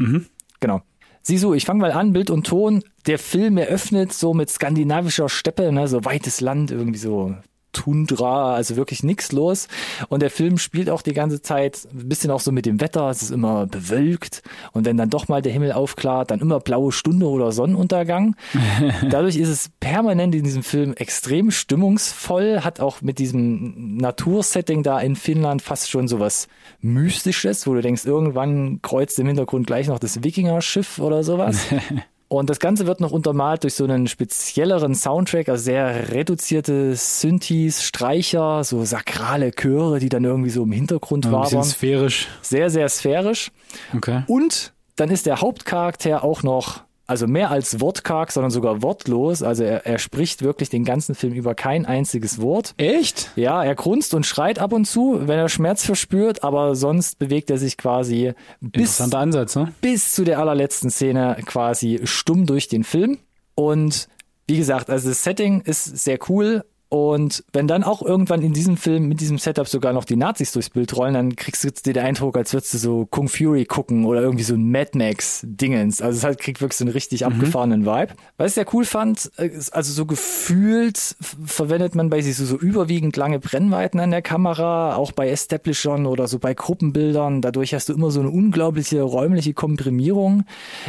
[0.61, 0.83] Genau.
[1.29, 2.83] Sisu, ich fange mal an, Bild und Ton.
[3.07, 7.37] Der Film eröffnet so mit skandinavischer Steppe, ne, so weites Land, irgendwie so
[7.79, 9.69] Tundra, also wirklich nix los.
[10.09, 13.09] Und der Film spielt auch die ganze Zeit ein bisschen auch so mit dem Wetter.
[13.09, 14.43] Es ist immer bewölkt.
[14.73, 18.35] Und wenn dann doch mal der Himmel aufklart, dann immer blaue Stunde oder Sonnenuntergang.
[19.11, 24.99] Dadurch ist es permanent in diesem Film extrem stimmungsvoll, hat auch mit diesem Natursetting da
[24.99, 26.49] in Finnland fast schon sowas
[26.81, 31.59] Mystisches, wo du denkst, irgendwann kreuzt im Hintergrund gleich noch das Wikinger-Schiff oder sowas.
[32.29, 37.83] Und das Ganze wird noch untermalt durch so einen spezielleren Soundtrack, also sehr reduzierte Synthes,
[37.83, 42.29] Streicher, so sakrale Chöre, die dann irgendwie so im Hintergrund Ein bisschen sphärisch.
[42.43, 43.51] Sehr, sehr sphärisch.
[43.97, 44.25] Okay.
[44.27, 49.43] Und dann ist der Hauptcharakter auch noch, also mehr als wortkarg, sondern sogar wortlos.
[49.43, 52.75] Also er, er spricht wirklich den ganzen Film über kein einziges Wort.
[52.77, 53.31] Echt?
[53.35, 57.51] Ja, er grunzt und schreit ab und zu, wenn er Schmerz verspürt, aber sonst bewegt
[57.51, 59.73] er sich quasi bis, Ansatz, ne?
[59.81, 63.19] bis zu der allerletzten Szene quasi stumm durch den Film.
[63.55, 64.09] Und
[64.47, 66.63] wie gesagt, also das Setting ist sehr cool.
[66.91, 70.53] Und wenn dann auch irgendwann in diesem Film mit diesem Setup sogar noch die Nazis
[70.53, 74.07] durchs Bild rollen, dann kriegst du den Eindruck, als würdest du so Kung Fury gucken
[74.07, 76.01] oder irgendwie so ein Mad Max Dingens.
[76.01, 78.15] Also es halt kriegt wirklich so einen richtig abgefahrenen Vibe.
[78.39, 82.57] Was ich sehr cool fand, ist also so gefühlt verwendet man bei sich so, so
[82.57, 87.43] überwiegend lange Brennweiten an der Kamera, auch bei Establishern oder so bei Gruppenbildern.
[87.43, 90.45] Dadurch hast du immer so eine unglaubliche räumliche Komprimierung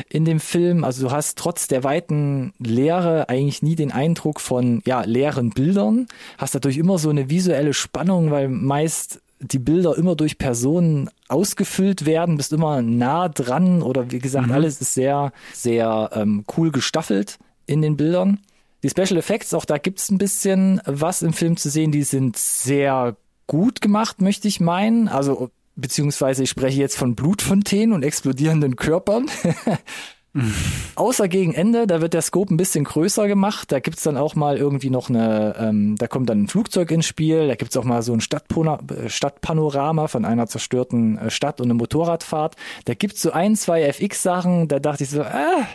[0.07, 0.85] in dem Film.
[0.85, 5.88] Also du hast trotz der weiten Leere eigentlich nie den Eindruck von ja, leeren Bildern.
[6.38, 12.06] Hast dadurch immer so eine visuelle Spannung, weil meist die Bilder immer durch Personen ausgefüllt
[12.06, 17.39] werden, bist immer nah dran oder wie gesagt, alles ist sehr, sehr ähm, cool gestaffelt
[17.65, 18.39] in den Bildern.
[18.84, 22.38] Die Special Effects, auch da gibt's ein bisschen was im Film zu sehen, die sind
[22.38, 23.15] sehr
[23.47, 25.08] gut gemacht, möchte ich meinen.
[25.08, 29.30] Also beziehungsweise ich spreche jetzt von Blutfontänen und explodierenden Körpern.
[30.95, 33.71] Außer gegen Ende, da wird der Scope ein bisschen größer gemacht.
[33.71, 37.07] Da gibt's dann auch mal irgendwie noch eine, ähm, da kommt dann ein Flugzeug ins
[37.07, 41.59] Spiel, da gibt's auch mal so ein Stadtpona äh, Stadtpanorama von einer zerstörten äh, Stadt
[41.59, 42.55] und eine Motorradfahrt.
[42.85, 45.67] Da gibt's so ein, zwei FX-Sachen, da dachte ich so, ah,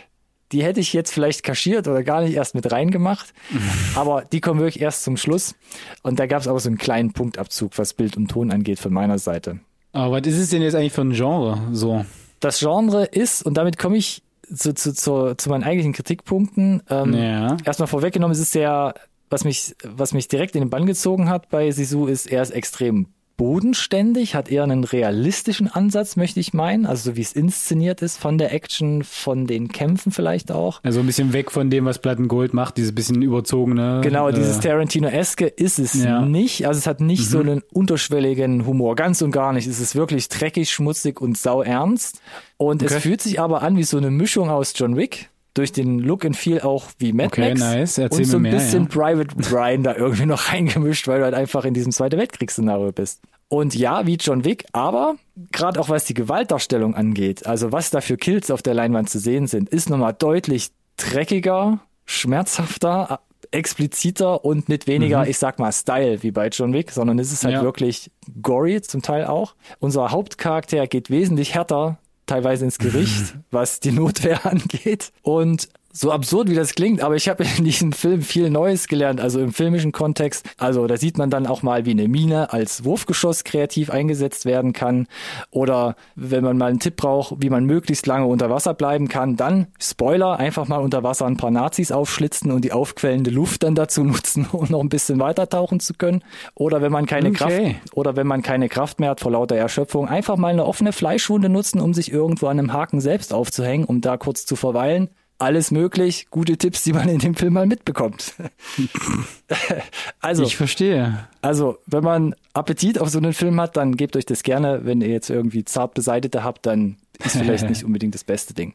[0.51, 3.33] die hätte ich jetzt vielleicht kaschiert oder gar nicht erst mit reingemacht.
[3.95, 5.55] Aber die kommen wirklich erst zum Schluss.
[6.01, 9.19] Und da gab's auch so einen kleinen Punktabzug, was Bild und Ton angeht von meiner
[9.19, 9.59] Seite.
[9.91, 11.69] Aber was ist es denn jetzt eigentlich für ein Genre?
[11.71, 12.05] So.
[12.39, 14.21] Das Genre ist, und damit komme ich
[14.53, 16.83] zu, zu, zu, zu meinen eigentlichen Kritikpunkten.
[16.89, 17.57] Ähm, Ja.
[17.65, 18.93] Erstmal vorweggenommen, es ist sehr,
[19.29, 22.51] was mich, was mich direkt in den Bann gezogen hat bei Sisu, ist, er ist
[22.51, 26.85] extrem bodenständig, hat eher einen realistischen Ansatz, möchte ich meinen.
[26.85, 30.79] Also so wie es inszeniert ist von der Action, von den Kämpfen vielleicht auch.
[30.83, 34.01] Also ein bisschen weg von dem, was Plattengold macht, dieses bisschen überzogene.
[34.03, 36.21] Genau, dieses äh, Tarantino-eske ist es Ja.
[36.25, 36.67] nicht.
[36.67, 39.67] Also es hat nicht so einen unterschwelligen Humor, ganz und gar nicht.
[39.67, 42.21] Es ist wirklich dreckig, schmutzig und sau ernst.
[42.57, 43.01] Und es Okay.
[43.01, 45.29] fühlt sich aber an wie so eine Mischung aus John Wick.
[45.55, 47.59] Durch den Look and Feel auch wie Mad Okay, Max.
[47.61, 47.97] nice.
[47.97, 48.89] Erzähl und so ein mir mehr, bisschen ja.
[48.89, 53.21] Private Brian da irgendwie noch reingemischt, weil du halt einfach in diesem Zweite Weltkriegsszenario bist.
[53.47, 55.15] Und ja, wie John Wick, aber
[55.51, 59.17] gerade auch was die Gewaltdarstellung angeht, also was da für Kills auf der Leinwand zu
[59.19, 66.21] sehen sind, ist nochmal deutlich dreckiger, schmerzhafter, expliziter und mit weniger, ich sag mal, Style
[66.23, 67.59] wie bei John Wick, sondern es ist halt Mhm.
[67.59, 67.63] Ja.
[67.63, 69.55] wirklich gory zum Teil auch.
[69.79, 75.11] Unser Hauptcharakter geht wesentlich härter teilweise ins Gericht, was die Notwehr angeht.
[75.21, 79.21] Und so absurd wie das klingt, aber ich habe in diesem Film viel Neues gelernt,
[79.21, 80.45] also im filmischen Kontext.
[80.57, 84.73] Also da sieht man dann auch mal, wie eine Mine als Wurfgeschoss kreativ eingesetzt werden
[84.73, 85.07] kann.
[85.51, 89.37] Oder wenn man mal einen Tipp braucht, wie man möglichst lange unter Wasser bleiben kann,
[89.37, 93.75] dann, Spoiler, einfach mal unter Wasser ein paar Nazis aufschlitzen und die aufquellende Luft dann
[93.75, 96.23] dazu nutzen, um noch ein bisschen weiter tauchen zu können.
[96.55, 97.35] Oder wenn man keine Okay.
[97.35, 100.91] Kraft oder wenn man keine Kraft mehr hat vor lauter Erschöpfung, einfach mal eine offene
[100.91, 105.09] Fleischwunde nutzen, um sich irgendwo an einem Haken selbst aufzuhängen, um da kurz zu verweilen.
[105.37, 108.35] Alles möglich, gute Tipps, die man in dem Film mal mitbekommt.
[110.21, 111.27] also, Ich verstehe.
[111.41, 114.85] also, wenn man Appetit auf so einen Film hat, dann gebt euch das gerne.
[114.85, 118.73] Wenn ihr jetzt irgendwie zart beseitete habt, dann ist vielleicht nicht unbedingt das beste Ding.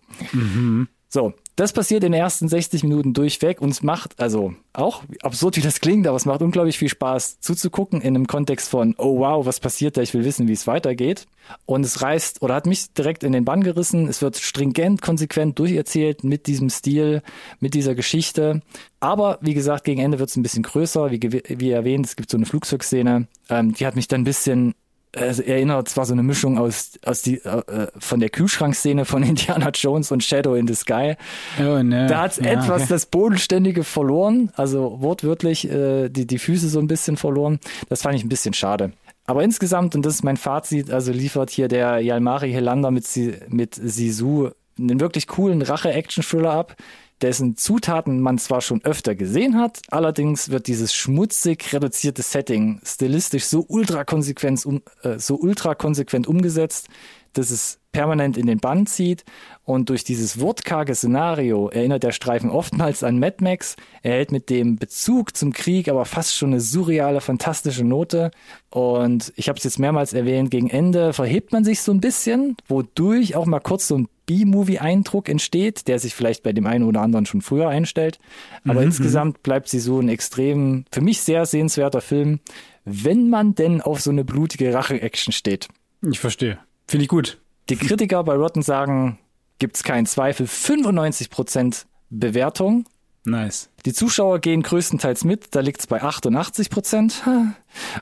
[1.12, 5.56] So, das passiert in den ersten 60 Minuten durchweg und es macht, also auch absurd
[5.56, 9.18] wie das klingt, aber es macht unglaublich viel Spaß zuzugucken in einem Kontext von, oh
[9.18, 11.26] wow, was passiert da, ich will wissen, wie es weitergeht.
[11.66, 14.06] Und es reißt oder hat mich direkt in den Bann gerissen.
[14.06, 17.22] Es wird stringent, konsequent durcherzählt mit diesem Stil,
[17.58, 18.62] mit dieser Geschichte.
[19.00, 21.10] Aber wie gesagt, gegen Ende wird es ein bisschen größer.
[21.10, 24.74] Wie, wie erwähnt, es gibt so eine Flugzeugszene, ähm, die hat mich dann ein bisschen
[25.16, 29.70] also erinnert zwar so eine Mischung aus, aus die, äh, von der Kühlschrankszene von Indiana
[29.70, 31.16] Jones und Shadow in the Sky.
[31.58, 32.06] Oh, ne.
[32.06, 32.86] Da hat's Ja, etwas okay.
[32.90, 37.58] das Bodenständige verloren, also wortwörtlich äh, die, die Füße so ein bisschen verloren.
[37.88, 38.92] Das fand ich ein bisschen schade.
[39.26, 43.06] Aber insgesamt, und das ist mein Fazit, also liefert hier der Yalmari Helander mit,
[43.48, 46.76] mit Sisu einen wirklich coolen Rache-Action-Thriller ab,
[47.22, 53.44] dessen Zutaten man zwar schon öfter gesehen hat, allerdings wird dieses schmutzig reduzierte Setting stilistisch
[53.44, 56.88] so ultra konsequent, um, äh, so ultra konsequent umgesetzt,
[57.32, 59.24] dass es permanent in den Bann zieht
[59.64, 63.76] und durch dieses wortkarge Szenario erinnert der Streifen oftmals an Mad Max.
[64.02, 68.30] Er hält mit dem Bezug zum Krieg aber fast schon eine surreale, fantastische Note
[68.70, 72.56] und ich habe es jetzt mehrmals erwähnt, gegen Ende verhebt man sich so ein bisschen,
[72.68, 77.02] wodurch auch mal kurz so ein B-Movie-Eindruck entsteht, der sich vielleicht bei dem einen oder
[77.02, 78.18] anderen schon früher einstellt.
[78.64, 82.40] Aber Mhm, insgesamt bleibt sie so ein extrem, für mich sehr sehenswerter Film,
[82.84, 85.68] wenn man denn auf so eine blutige Rache-Action steht.
[86.02, 86.58] Ich verstehe.
[86.86, 87.38] Finde ich gut.
[87.68, 89.18] Die Kritiker bei Rotten sagen,
[89.58, 92.84] gibt's keinen Zweifel, 95% Bewertung.
[93.24, 93.68] Nice.
[93.84, 97.22] Die Zuschauer gehen größtenteils mit, da liegt's bei 88 Prozent.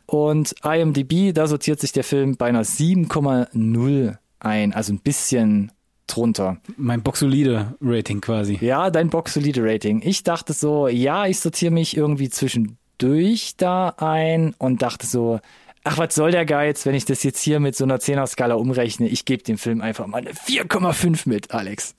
[0.06, 5.72] Und IMDb, da sortiert sich der Film bei einer 7,0 ein, also ein bisschen
[6.08, 6.56] drunter.
[6.76, 8.58] Mein boxolide Rating quasi.
[8.60, 10.02] Ja, dein Box solide Rating.
[10.04, 15.38] Ich dachte so, ja, ich sortiere mich irgendwie zwischendurch da ein und dachte so,
[15.84, 19.08] ach, was soll der Geiz, wenn ich das jetzt hier mit so einer 10er-Skala umrechne?
[19.08, 21.94] Ich gebe dem Film einfach mal eine 4,5 mit, Alex.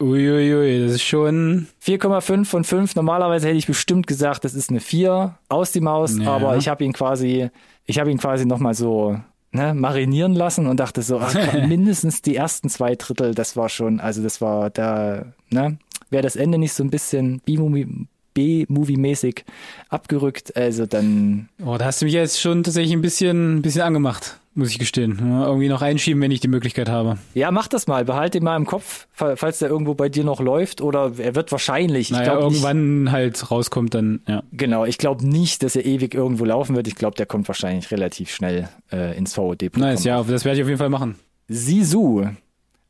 [0.00, 1.68] Uiuiui, das ist schon.
[1.84, 2.94] 4,5 von 5.
[2.96, 6.30] Normalerweise hätte ich bestimmt gesagt, das ist eine 4 aus die Maus, Ja.
[6.30, 7.48] aber ich habe ihn quasi,
[7.86, 9.18] ich habe ihn quasi nochmal so
[9.54, 11.34] ne, marinieren lassen und dachte so, ach,
[11.66, 15.78] mindestens die ersten zwei Drittel, das war schon, also das war da, ne,
[16.10, 19.44] wäre das Ende nicht so ein bisschen B-Movie- B-Movie-mäßig
[19.88, 23.82] abgerückt, also dann, Oh, da hast du mich jetzt schon tatsächlich ein bisschen, ein bisschen
[23.82, 25.18] angemacht, muss ich gestehen.
[25.20, 27.18] Ja, irgendwie noch einschieben, wenn ich die Möglichkeit habe.
[27.34, 30.22] ja, mach das mal, behalt ihn mal im Kopf, fa- falls der irgendwo bei dir
[30.24, 34.42] noch läuft oder er wird wahrscheinlich, ich naja, glaube nicht, irgendwann halt rauskommt, dann, ja.
[34.52, 36.86] Genau, ich glaube nicht, dass er ewig irgendwo laufen wird.
[36.88, 39.90] Ich glaube, der kommt wahrscheinlich relativ schnell äh, ins VOD-Programm.
[39.90, 41.16] Nice, ja, das werde ich auf jeden Fall machen.
[41.48, 42.24] Sisu.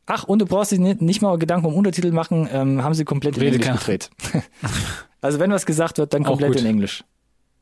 [0.07, 3.05] Ach, und du brauchst dich nicht, nicht mal Gedanken um Untertitel machen, ähm, haben sie
[3.05, 4.11] komplett in Rede Englisch kann- gedreht.
[5.22, 7.05] also wenn was gesagt wird, dann komplett in Englisch.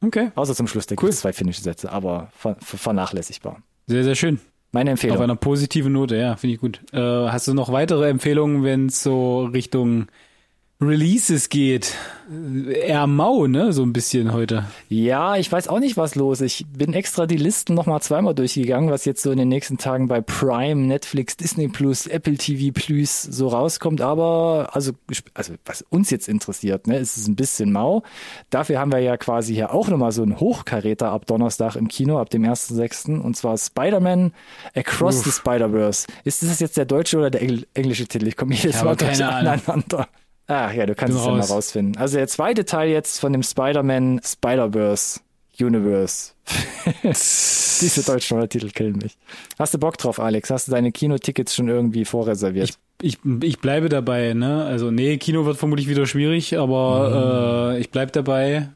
[0.05, 0.33] Okay.
[0.35, 3.59] Außer zum Schluss, da gibt es zwei finnische Sätze, aber ver ver vernachlässigbar.
[3.87, 4.41] Sehr, sehr schön.
[4.73, 5.21] Meine Auf Empfehlung.
[5.21, 6.81] einer positiven Note, ja, finde ich gut.
[6.93, 10.07] Äh, hast du noch weitere Empfehlungen, wenn es so Richtung
[10.83, 11.95] Releases geht?
[12.69, 13.73] Eher mau, ne?
[13.73, 14.65] So ein bisschen heute.
[14.89, 16.61] Ja, ich weiß auch nicht, was los ist.
[16.61, 20.09] Ich bin extra die Listen nochmal zweimal durchgegangen, was jetzt so in den nächsten Tagen
[20.09, 24.01] bei Prime, Netflix, Disney Plus, Apple TV Plus so rauskommt.
[24.01, 24.93] Aber also,
[25.35, 28.03] also was uns jetzt interessiert, ne, ist es ein bisschen mau.
[28.51, 32.19] Dafür haben wir ja quasi hier auch nochmal so einen Hochkaräter ab Donnerstag im Kino,
[32.19, 33.21] ab dem 1.6.
[33.21, 34.33] Und zwar Spider-Man
[34.75, 35.25] Across Uff.
[35.25, 36.07] the Spider-Verse.
[36.25, 38.27] Ist das jetzt der deutsche oder der Engl englische Titel?
[38.27, 40.09] Ich komme jedes Mal durcheinander.
[40.47, 41.51] Ach ja, du kannst Bin es ja mal raus.
[41.51, 41.97] rausfinden.
[41.97, 45.21] Also der zweite Teil jetzt von dem Spider-Man Spider-Verse
[45.61, 46.33] Universe.
[47.03, 49.17] Diese deutschen Titel killen mich.
[49.59, 50.51] Hast du Bock drauf, Alex?
[50.51, 52.79] Hast du deine Kinotickets schon irgendwie vorreserviert?
[53.01, 54.65] Ich, ich bleibe dabei, ne?
[54.65, 58.69] Also, nee, Kino wird vermutlich wieder schwierig, aber äh, ich bleib dabei.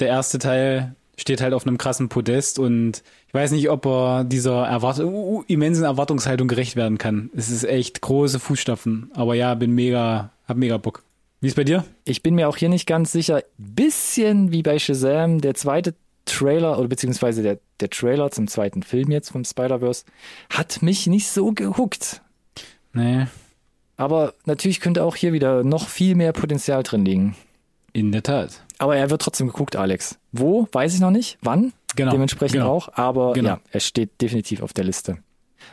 [0.00, 4.24] Der erste Teil steht halt auf einem krassen Podest und ich weiß nicht, ob er
[4.24, 7.30] dieser Erwart uh, immensen Erwartungshaltung gerecht werden kann.
[7.36, 9.10] Es ist echt große Fußstapfen.
[9.14, 11.02] Aber ja, bin mega, hab mega Bock.
[11.44, 11.84] Wie ist bei dir?
[12.06, 13.42] Ich bin mir auch hier nicht ganz sicher.
[13.58, 19.10] Bisschen wie bei Shazam, der zweite Trailer oder beziehungsweise der, der Trailer zum zweiten Film
[19.10, 20.06] jetzt vom Spider-Verse
[20.48, 22.22] hat mich nicht so gehuckt.
[22.94, 23.26] Nee,
[23.98, 27.36] Aber natürlich könnte auch hier wieder noch viel mehr Potenzial drin liegen.
[27.92, 28.62] in der Tat.
[28.78, 30.18] Aber er wird trotzdem geguckt, Alex.
[30.32, 30.66] Wo?
[30.72, 31.36] Weiß ich noch nicht.
[31.42, 31.74] Wann?
[31.94, 32.12] Genau.
[32.12, 32.72] Dementsprechend genau.
[32.72, 32.88] auch.
[32.94, 33.50] Aber Genau.
[33.50, 35.18] ja, er steht definitiv auf der Liste.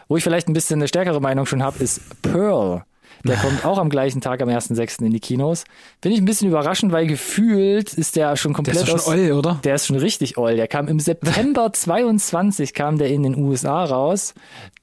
[0.10, 2.84] Wo ich vielleicht ein bisschen eine stärkere Meinung schon habe, ist Pearl.
[3.26, 5.04] Der kommt auch am gleichen Tag am 1.6.
[5.06, 5.64] in die Kinos.
[6.02, 9.06] Finde ich ein bisschen überraschend, weil gefühlt ist der schon Der komplett ist doch aus,
[9.06, 9.60] schon oll, oder?
[9.64, 10.56] der ist schon richtig oll.
[10.56, 14.34] Der kam im September 22 kam der in den USA raus.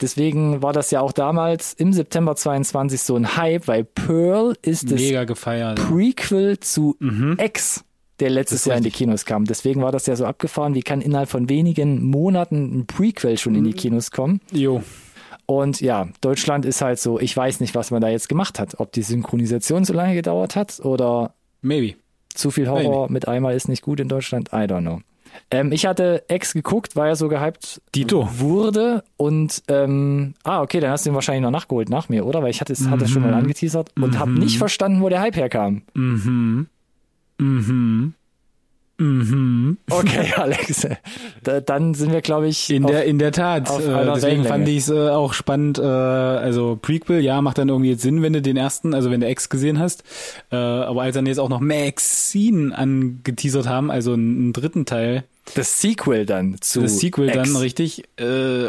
[0.00, 4.90] Deswegen war das ja auch damals im September 22 so ein Hype, weil Pearl ist
[4.90, 5.78] das Mega gefeiert.
[5.88, 6.96] Prequel zu
[7.38, 7.84] X,
[8.20, 8.90] der letztes ist Jahr in die.
[8.90, 9.44] Kinos kam.
[9.44, 13.54] Deswegen war das ja so abgefahren, wie kann innerhalb von wenigen Monaten ein Prequel schon
[13.54, 14.40] in die Kinos kommen.
[14.52, 14.82] Jo.
[15.50, 18.78] Und ja, Deutschland ist halt so, ich weiß nicht, was man da jetzt gemacht hat.
[18.80, 21.32] Ob die Synchronisation so lange gedauert hat oder
[21.62, 21.94] Maybe.
[22.34, 24.50] zu viel Horror mit einmal ist nicht gut in Deutschland.
[24.52, 25.00] I don't know.
[25.50, 28.28] Ähm, ich hatte X geguckt, weil er so gehypt Dito.
[28.38, 32.42] wurde und ähm, ah, okay, dann hast du ihn wahrscheinlich noch nachgeholt nach mir, oder?
[32.42, 35.20] Weil ich hatte es hatte es schon mal angeteasert und habe nicht verstanden, wo der
[35.20, 35.82] Hype herkam.
[35.94, 36.66] Mhm.
[37.38, 38.14] Mhm.
[38.98, 39.78] Mhm.
[39.88, 40.86] Okay, Alex.
[41.44, 43.70] Da, dann sind wir, glaube ich, In auf- der, in der Tat.
[43.70, 45.78] Äh, deswegen fand ich es äh, auch spannend.
[45.78, 49.20] Äh, also Prequel, ja, macht dann irgendwie jetzt Sinn, wenn du den ersten, also wenn
[49.20, 50.02] du X gesehen hast.
[50.50, 55.80] Äh, aber als dann jetzt auch noch Maxine angeteasert haben, also einen, dritten Teil, das
[55.80, 57.36] Sequel dann zu das Sequel X.
[57.36, 58.66] dann richtig, äh,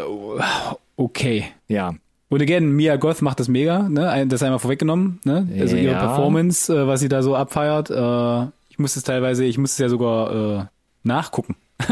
[0.96, 1.44] okay.
[1.68, 1.94] Ja,
[2.28, 4.26] Und again, Mia Goth macht das mega, ne?
[4.28, 5.48] Das einmal vorweggenommen, ne?
[5.58, 5.98] Also ihre Ja.
[6.06, 7.90] Performance, äh, was sie da so abfeiert.
[7.90, 10.64] Äh, musste es teilweise, ich musste es ja sogar äh,
[11.02, 11.56] nachgucken.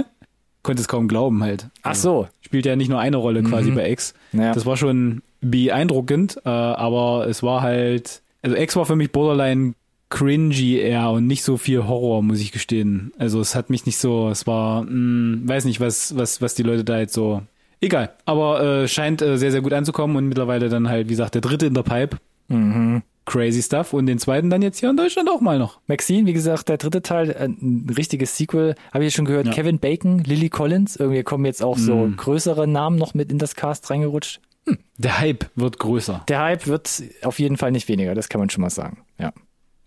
[0.62, 1.68] Konnte es kaum glauben halt.
[1.82, 2.28] ach so.
[2.40, 4.12] Spielt ja nicht nur eine Rolle quasi bei X.
[4.32, 4.52] Ja.
[4.52, 9.74] Das war schon beeindruckend, äh, aber es war halt, also X war für mich borderline
[10.10, 13.12] cringy eher und nicht so viel Horror, muss ich gestehen.
[13.18, 16.62] Also es hat mich nicht so, es war, mh, weiß nicht, was, was, was die
[16.62, 17.42] Leute da jetzt so.
[17.80, 21.34] Egal, aber äh, scheint äh, sehr, sehr gut anzukommen und mittlerweile dann halt, wie gesagt,
[21.34, 22.16] der dritte in der Pipe.
[22.48, 23.02] Mhm.
[23.28, 23.92] Crazy Stuff.
[23.92, 25.80] Und den zweiten dann jetzt hier in Deutschland auch mal noch.
[25.86, 29.46] Maxine, wie gesagt, der dritte Teil, äh, ein richtiges Sequel, habe ich schon gehört.
[29.46, 29.52] Ja.
[29.52, 32.16] Kevin Bacon, Lily Collins, irgendwie kommen jetzt auch so Mm.
[32.16, 34.40] größere Namen noch mit in das Cast reingerutscht.
[34.98, 36.24] Der Hype wird größer.
[36.28, 38.98] Der Hype wird auf jeden Fall nicht weniger, das kann man schon mal sagen.
[39.18, 39.32] Ja.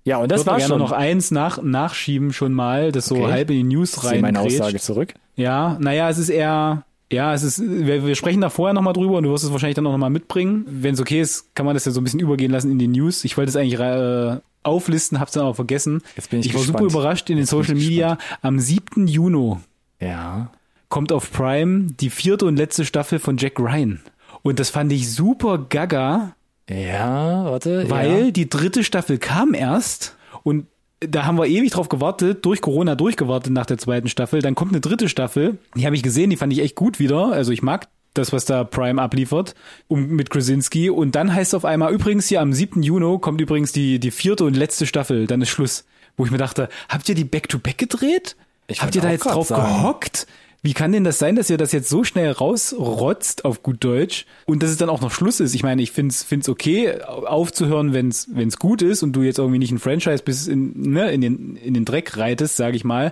[0.03, 0.79] Ja, und das Würde war gerne schon.
[0.79, 3.31] noch eins nach, nachschieben schon mal, das so Okay.
[3.31, 4.47] halb in die News Ich ziehe meine rein.
[4.47, 5.13] Aussage zurück.
[5.35, 9.17] Ja, naja, es ist eher, ja, es ist, wir, wir sprechen da vorher nochmal drüber
[9.17, 10.65] und du wirst es wahrscheinlich dann auch nochmal mitbringen.
[10.67, 12.87] Wenn es okay ist, kann man das ja so ein bisschen übergehen lassen in die
[12.87, 13.23] News.
[13.25, 16.01] Ich wollte es eigentlich äh, auflisten, hab's dann aber vergessen.
[16.15, 16.91] Jetzt bin ich war super gespannt.
[16.93, 18.17] überrascht in den Jetzt ich Social Media.
[18.41, 19.07] Am 7.
[19.07, 19.57] Juni
[19.99, 20.51] Ja.
[20.89, 24.01] kommt auf Prime die vierte und letzte Staffel von Jack Ryan.
[24.43, 26.33] Und das fand ich super gaga,
[26.69, 27.89] Ja, warte.
[27.89, 28.31] weil ja.
[28.31, 30.65] die dritte Staffel kam erst und
[31.01, 34.41] da haben wir ewig drauf gewartet, durch Corona durchgewartet nach der zweiten Staffel.
[34.41, 35.57] Dann kommt eine dritte Staffel.
[35.75, 37.31] Die habe ich gesehen, die fand ich echt gut wieder.
[37.31, 39.55] Also ich mag das, was da Prime abliefert
[39.87, 40.89] um, mit Krasinski.
[40.89, 42.83] Und dann heißt es auf einmal, übrigens hier am 7.
[42.83, 45.27] Juni kommt übrigens die, die vierte und letzte Staffel.
[45.27, 45.85] Dann ist Schluss.
[46.17, 48.35] Wo ich mir dachte, habt ihr die Back-to-Back gedreht?
[48.67, 49.63] Ich habt ihr da jetzt drauf sagen.
[49.63, 50.27] gehockt?
[50.63, 54.25] Wie kann denn das sein, dass ihr das jetzt so schnell rausrotzt auf gut Deutsch
[54.45, 55.55] und dass es dann auch noch Schluss ist?
[55.55, 59.57] Ich meine, ich find's find's okay, aufzuhören, wenn's wenn's gut ist und du jetzt irgendwie
[59.57, 63.11] nicht ein Franchise bis in, ne, in den in den Dreck reitest, sage ich mal.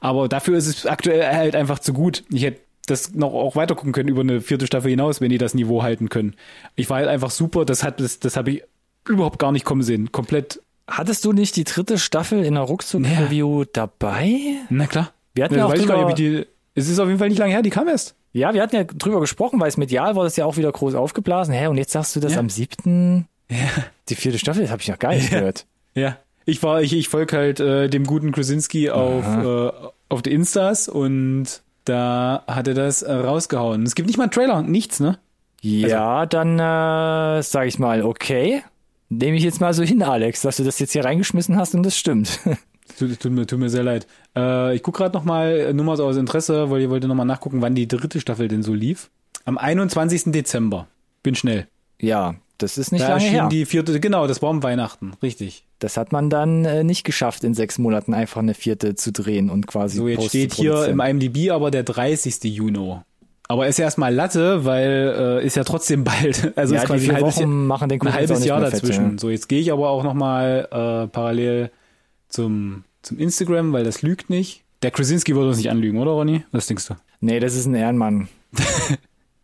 [0.00, 2.24] Aber dafür ist es aktuell halt einfach zu gut.
[2.32, 5.38] Ich hätte das noch auch weiter gucken können über eine vierte Staffel hinaus, wenn die
[5.38, 6.34] das Niveau halten können.
[6.74, 7.64] Ich war halt einfach super.
[7.64, 8.62] Das hat das das habe ich
[9.06, 10.10] überhaupt gar nicht kommen sehen.
[10.10, 10.60] Komplett.
[10.88, 14.38] Hattest du nicht die dritte Staffel in der Ruckzuck-Review dabei?
[14.70, 15.12] Na klar.
[15.34, 16.46] Wir hatten ja auch weiß ich gar drüber- nicht, wie die.
[16.78, 17.62] Es ist auf jeden Fall nicht lange her.
[17.62, 18.14] Die kam erst.
[18.32, 20.94] Ja, wir hatten ja drüber gesprochen, weil es medial war das ja auch wieder groß
[20.94, 21.54] aufgeblasen.
[21.54, 22.40] Hä, und jetzt sagst du das Ja.
[22.40, 23.26] am siebten?
[24.08, 25.38] Die vierte Staffel, das habe ich noch gar nicht Ja.
[25.38, 25.66] gehört.
[25.94, 26.18] Ja.
[26.44, 29.70] Ich war, ich, ich folge halt äh, dem guten Krasinski auf, äh,
[30.08, 33.82] auf die Instas und da hat er das äh, rausgehauen.
[33.84, 35.18] Es gibt nicht mal einen Trailer, nichts, ne?
[35.60, 38.62] Ja, dann äh, sage ich mal, okay.
[39.10, 41.82] Nehme ich jetzt mal so hin, Alex, dass du das jetzt hier reingeschmissen hast und
[41.82, 42.40] das stimmt.
[42.98, 44.06] Tut, tut, mir, tut mir sehr leid.
[44.36, 47.62] Äh, ich gucke gerade nochmal, nur mal so aus Interesse, weil ich wollte nochmal nachgucken,
[47.62, 49.10] wann die dritte Staffel denn so lief.
[49.44, 50.32] Am 21.
[50.32, 50.88] Dezember.
[51.22, 51.66] Bin schnell.
[52.00, 53.48] ja, das ist nicht da lange her.
[53.48, 55.64] die vierte, genau, das war um Weihnachten, richtig.
[55.78, 59.48] Das hat man dann äh, nicht geschafft, in sechs Monaten einfach eine vierte zu drehen
[59.48, 62.42] und quasi So, jetzt Post steht hier im IMDb aber der 30.
[62.42, 62.96] Juni.
[63.46, 66.52] Aber ist ja erstmal Latte, weil äh, ist ja trotzdem bald.
[66.56, 68.60] Also ja, ist die quasi ein vier halbes, Jahr, machen den ein Kuchen halbes Jahr
[68.60, 69.12] mehr fett, dazwischen.
[69.12, 69.18] ja.
[69.18, 71.70] So, jetzt gehe ich aber auch nochmal äh, parallel
[72.28, 74.62] zum, zum Instagram, weil das lügt nicht.
[74.82, 76.44] Der Krasinski würde uns nicht anlügen, oder Ronny?
[76.52, 76.94] Was denkst du?
[77.20, 78.28] Nee, das ist ein Ehrenmann.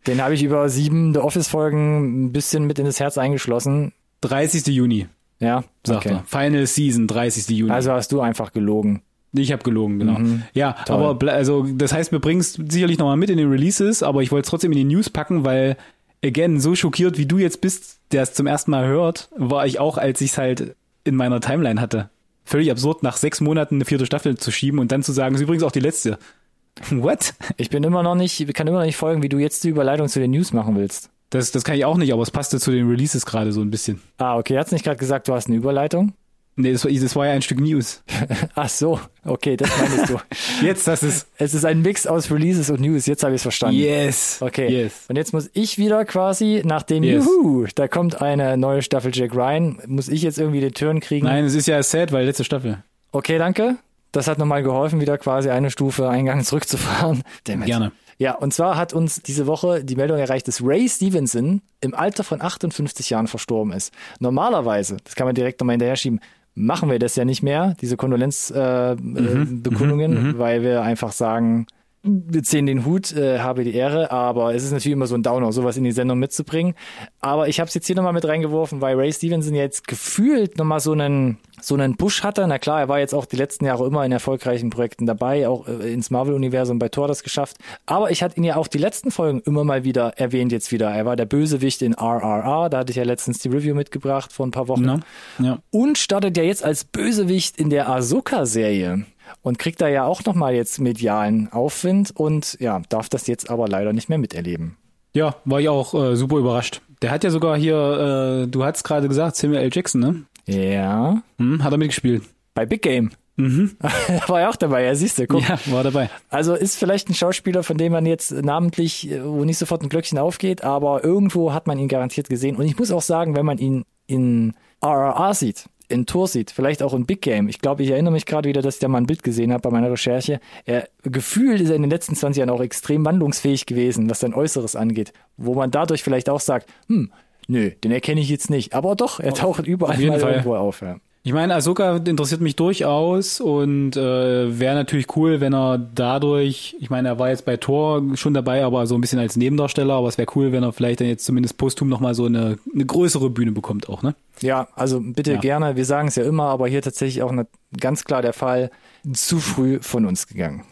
[0.07, 3.91] Den habe ich über sieben The Office-Folgen ein bisschen mit in das Herz eingeschlossen.
[4.21, 4.67] 30.
[4.67, 5.07] Juni,
[5.39, 6.15] Ja, sagt okay.
[6.17, 6.23] er.
[6.25, 7.49] Final Season, 30.
[7.57, 7.71] Juni.
[7.71, 9.01] Also hast du einfach gelogen.
[9.33, 10.19] ich habe gelogen, genau.
[10.19, 10.43] Mhm.
[10.53, 11.03] Ja, Toll.
[11.03, 14.31] aber also das heißt, wir bringen es sicherlich nochmal mit in den Releases, aber ich
[14.31, 15.75] wollte es trotzdem in die News packen, weil,
[16.23, 19.79] again, so schockiert wie du jetzt bist, der es zum ersten Mal hört, war ich
[19.79, 22.09] auch, als ich es halt in meiner Timeline hatte.
[22.45, 25.41] Völlig absurd, nach sechs Monaten eine vierte Staffel zu schieben und dann zu sagen, ist
[25.41, 26.17] übrigens auch die letzte.
[26.91, 27.33] What?
[27.57, 30.07] Ich bin immer noch nicht, kann immer noch nicht folgen, wie du jetzt die Überleitung
[30.07, 31.09] zu den News machen willst.
[31.31, 33.71] Das, das kann ich auch nicht, aber es passte zu den Releases gerade so ein
[33.71, 34.01] bisschen.
[34.17, 36.13] Ah, okay, hat's nicht gerade gesagt, du hast eine Überleitung?
[36.57, 38.01] Nee, das war, das war ja ein Stück News.
[38.55, 40.17] Ach so, okay, das meinst du.
[40.65, 41.27] Jetzt, das ist.
[41.37, 43.77] Es ist ein Mix aus Releases und News, jetzt habe ich es verstanden.
[43.77, 44.37] Yes.
[44.41, 44.69] Okay.
[44.69, 45.05] Yes.
[45.09, 47.25] Und jetzt muss ich wieder quasi nach dem Yes.
[47.25, 51.25] Juhu, da kommt eine neue Staffel Jack Ryan, muss ich jetzt irgendwie den Turn kriegen?
[51.25, 52.77] Nein, es ist ja sad, weil letzte Staffel.
[53.11, 53.75] Okay, danke.
[54.13, 57.23] Das hat nochmal geholfen, wieder quasi eine Stufe Eingang zurückzufahren.
[57.43, 57.65] Damn it.
[57.65, 57.91] Gerne.
[58.17, 62.23] Ja, und zwar hat uns diese Woche die Meldung erreicht, dass Ray Stevenson im Alter
[62.23, 63.93] von 58 Jahren verstorben ist.
[64.19, 66.21] Normalerweise, das kann man direkt nochmal hinterher schieben,
[66.55, 71.67] machen wir das ja nicht mehr, diese Kondolenzbekundungen, äh, Mhm, Bekundungen, weil wir einfach sagen,
[72.05, 75.23] wir ziehen den Hut, äh, habe die Ehre, aber es ist natürlich immer so ein
[75.23, 76.75] Downer, sowas in die Sendung mitzubringen.
[77.19, 80.79] Aber ich habe es jetzt hier nochmal mit reingeworfen, weil Ray Stevenson jetzt gefühlt nochmal
[80.79, 82.45] so einen, so einen Push hatte.
[82.47, 85.67] Na klar, er war jetzt auch die letzten Jahre immer in erfolgreichen Projekten dabei, auch
[85.67, 87.57] äh, ins Marvel-Universum bei Thor das geschafft.
[87.87, 90.91] Aber ich hatte ihn ja auch die letzten Folgen immer mal wieder erwähnt jetzt wieder.
[90.91, 94.45] Er war der Bösewicht in RRR, da hatte ich ja letztens die Review mitgebracht vor
[94.45, 94.85] ein paar Wochen.
[94.85, 94.99] Ja.
[95.39, 95.59] ja.
[95.71, 99.05] Und startet ja jetzt als Bösewicht in der Ahsoka-Serie.
[99.41, 103.67] Und kriegt da ja auch nochmal jetzt medialen Aufwind und ja, darf das jetzt aber
[103.67, 104.77] leider nicht mehr miterleben.
[105.13, 106.81] Ja, war ich auch äh, super überrascht.
[107.01, 109.69] Der hat ja sogar hier, äh, du hast gerade gesagt, Samuel L.
[109.71, 110.23] Jackson, ne?
[110.47, 112.23] Ja, Hm, hat er mitgespielt.
[112.53, 113.11] bei Big Game.
[113.37, 113.75] Mhm.
[114.27, 115.47] war er auch dabei, ja, siehst du, guck.
[115.47, 116.09] Ja, war dabei.
[116.29, 119.89] Also ist vielleicht ein Schauspieler, von dem man jetzt namentlich, äh, wo nicht sofort ein
[119.89, 122.55] Glöckchen aufgeht, aber irgendwo hat man ihn garantiert gesehen.
[122.55, 126.81] Und ich muss auch sagen, wenn man ihn in RRR sieht, in Tour sieht, vielleicht
[126.81, 127.47] auch in Big Game.
[127.47, 129.61] Ich glaube, ich erinnere mich gerade wieder, dass ich da mal ein Bild gesehen habe
[129.61, 130.39] bei meiner Recherche.
[130.65, 134.33] Er, gefühlt ist er in den letzten 20 Jahren auch extrem wandlungsfähig gewesen, was sein
[134.33, 135.13] Äußeres angeht.
[135.37, 137.11] Wo man dadurch vielleicht auch sagt, hm,
[137.47, 138.73] nö, den erkenne ich jetzt nicht.
[138.73, 140.31] Aber doch, er taucht überall auf mal Fall.
[140.31, 140.81] irgendwo auf.
[140.81, 140.97] Ja.
[141.27, 146.91] Ich meine, Ahsoka interessiert mich durchaus und äh, wäre natürlich cool, wenn er dadurch, ich
[146.91, 150.07] meine, er war jetzt bei Thor schon dabei, aber so ein bisschen als Nebendarsteller, aber
[150.07, 153.31] es wäre cool, wenn er vielleicht dann jetzt zumindest posthum nochmal so eine, eine größere
[153.31, 154.13] Bühne bekommt auch, ne?
[154.41, 155.39] Ja, also bitte Ja.
[155.39, 155.75] gerne.
[155.75, 157.47] Wir sagen es ja immer, aber hier tatsächlich auch eine,
[157.79, 158.69] ganz klar der Fall,
[159.11, 160.63] zu früh von uns gegangen.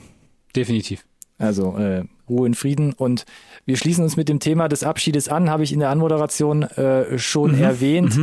[0.55, 1.03] Definitiv.
[1.39, 2.93] Also äh, Ruhe in Frieden.
[2.93, 3.25] Und
[3.65, 7.17] wir schließen uns mit dem Thema des Abschiedes an, habe ich in der Anmoderation äh,
[7.17, 8.19] schon erwähnt.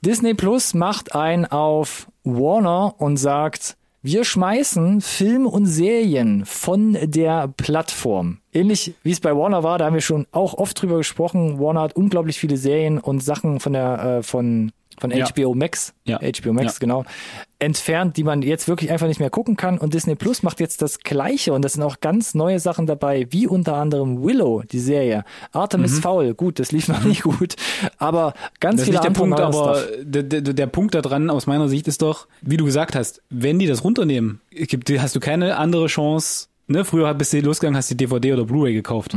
[0.00, 7.48] Disney Plus macht ein auf Warner und sagt, wir schmeißen Film und Serien von der
[7.48, 8.38] Plattform.
[8.52, 11.58] Ähnlich wie es bei Warner war, da haben wir schon auch oft drüber gesprochen.
[11.58, 14.70] Warner hat unglaublich viele Serien und Sachen von der äh, von
[15.00, 15.26] von Ja.
[15.26, 16.18] HBO Max, Ja.
[16.20, 16.78] HBO Max, Ja.
[16.80, 17.04] genau,
[17.58, 19.78] entfernt, die man jetzt wirklich einfach nicht mehr gucken kann.
[19.78, 23.26] Und Disney Plus macht jetzt das Gleiche und das sind auch ganz neue Sachen dabei,
[23.30, 25.24] wie unter anderem Willow, die Serie.
[25.52, 27.56] Artemis Fowl, gut, das lief noch nicht gut,
[27.98, 28.78] aber ganz Mhm.
[28.78, 31.68] Das ist viele nicht der andere Punkt, aber der, der, der Punkt daran aus meiner
[31.68, 35.56] Sicht ist doch, wie du gesagt hast, wenn die das runternehmen, gibt, hast du keine
[35.56, 36.46] andere Chance.
[36.68, 36.84] Ne?
[36.84, 39.14] Früher bist du losgegangen, hast die DVD oder Blu-ray gekauft.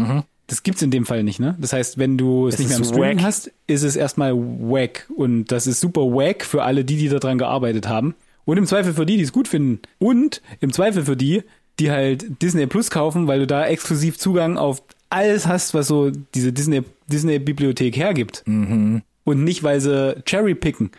[0.52, 1.56] Das gibt's in dem Fall nicht, ne?
[1.62, 3.24] Das heißt, wenn du es Es nicht mehr im Streaming wack.
[3.26, 5.10] hast, ist es erstmal wack.
[5.16, 8.16] Und das ist super wack für alle die, die daran gearbeitet haben.
[8.43, 9.80] Und im Zweifel für die, die es gut finden.
[9.97, 11.43] Und im Zweifel für die,
[11.80, 16.12] die halt Disney Plus kaufen, weil du da exklusiv Zugang auf alles hast, was so
[16.36, 18.43] diese Disney, Disney Bibliothek hergibt.
[18.45, 20.91] Und nicht, weil sie Cherry picken.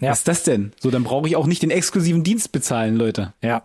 [0.00, 0.10] Ja.
[0.10, 0.72] Was ist das denn?
[0.80, 3.34] So, dann brauche ich auch nicht den exklusiven Dienst bezahlen, Leute.
[3.40, 3.62] Ja.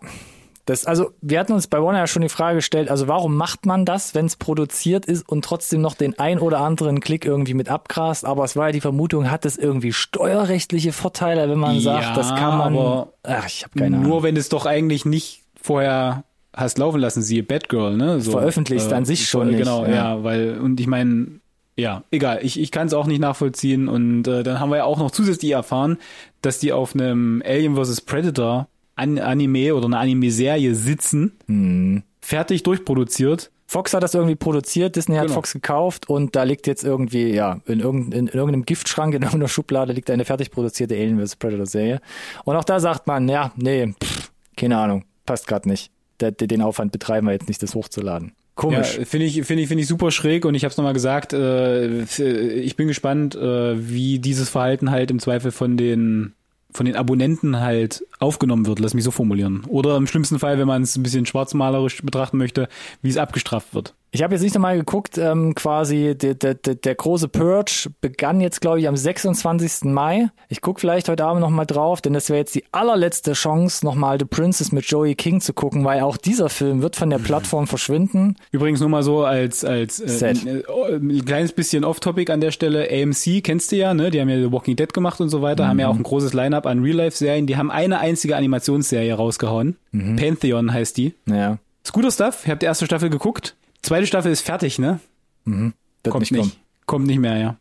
[0.65, 3.65] Das, also, wir hatten uns bei Warner ja schon die Frage gestellt, also warum macht
[3.65, 7.53] man das, wenn es produziert ist und trotzdem noch den ein oder anderen Klick irgendwie
[7.55, 8.25] mit abgrast?
[8.25, 12.13] Aber es war ja die Vermutung, hat es irgendwie steuerrechtliche Vorteile, wenn man sagt, Ja,
[12.13, 12.75] das kann man.
[12.77, 14.23] aber ach, ich habe keine Nur Ahnung.
[14.23, 18.19] wenn du es doch eigentlich nicht vorher hast laufen lassen, siehe Batgirl, ne?
[18.21, 19.91] So, Veröffentlicht an sich schon nicht, Genau, ja.
[19.91, 21.39] ja, weil, und ich meine,
[21.77, 24.83] ja, egal, ich, ich kann es auch nicht nachvollziehen und äh, dann haben wir ja
[24.83, 25.97] auch noch zusätzlich erfahren,
[26.41, 28.01] dass die auf einem Alien vs.
[28.01, 28.67] Predator
[29.01, 32.03] an Anime oder eine Anime-Serie sitzen, Hm.
[32.21, 33.51] fertig durchproduziert.
[33.67, 35.35] Fox hat das irgendwie produziert, Disney hat Genau.
[35.35, 39.47] Fox gekauft und da liegt jetzt irgendwie, ja, in, irgendein, in, irgendeinem Giftschrank, in irgendeiner
[39.47, 41.37] Schublade liegt eine fertig produzierte Alien vs.
[41.37, 42.01] Predator Serie.
[42.43, 45.89] Und auch da sagt man, ja, nee, pff, keine Ahnung, passt gerade nicht.
[46.19, 48.33] Den Aufwand betreiben wir jetzt nicht, das hochzuladen.
[48.55, 48.97] Komisch.
[48.97, 51.31] Ja, finde ich, finde ich, finde ich super schräg und ich habe es nochmal gesagt,
[51.31, 56.33] äh, ich bin gespannt, äh, wie dieses Verhalten halt im Zweifel von den
[56.73, 59.63] von den Abonnenten halt aufgenommen wird, lass mich so formulieren.
[59.67, 62.69] Oder im schlimmsten Fall, wenn man es ein bisschen schwarzmalerisch betrachten möchte,
[63.01, 63.93] wie es abgestraft wird.
[64.13, 68.59] Ich habe jetzt nicht nochmal geguckt, ähm, quasi der, der, der, große Purge begann jetzt,
[68.59, 69.85] glaube ich, am 26.
[69.85, 70.27] Mai.
[70.49, 74.19] Ich guck vielleicht heute Abend nochmal drauf, denn das wäre jetzt die allerletzte Chance, nochmal
[74.19, 77.67] The Princess mit Joey King zu gucken, weil auch dieser Film wird von der Plattform
[77.67, 78.35] verschwinden.
[78.51, 82.51] Übrigens nur mal so als als äh, ein, äh, ein kleines bisschen Off-Topic an der
[82.51, 82.89] Stelle.
[82.91, 84.11] AMC kennst du ja, ne?
[84.11, 86.33] Die haben ja The Walking Dead gemacht und so weiter, haben ja auch ein großes
[86.33, 87.47] Line-up an Real-Life-Serien.
[87.47, 89.77] Die haben eine einzige Animationsserie rausgehauen.
[89.93, 91.13] Pantheon heißt die.
[91.27, 92.41] Ja, Ist guter Stuff.
[92.43, 93.55] Ich habe die erste Staffel geguckt.
[93.81, 94.99] Zweite Staffel ist fertig, ne?
[95.45, 95.73] wird
[96.11, 96.59] Kommt nicht nicht.
[96.85, 97.57] Kommt nicht mehr, ja.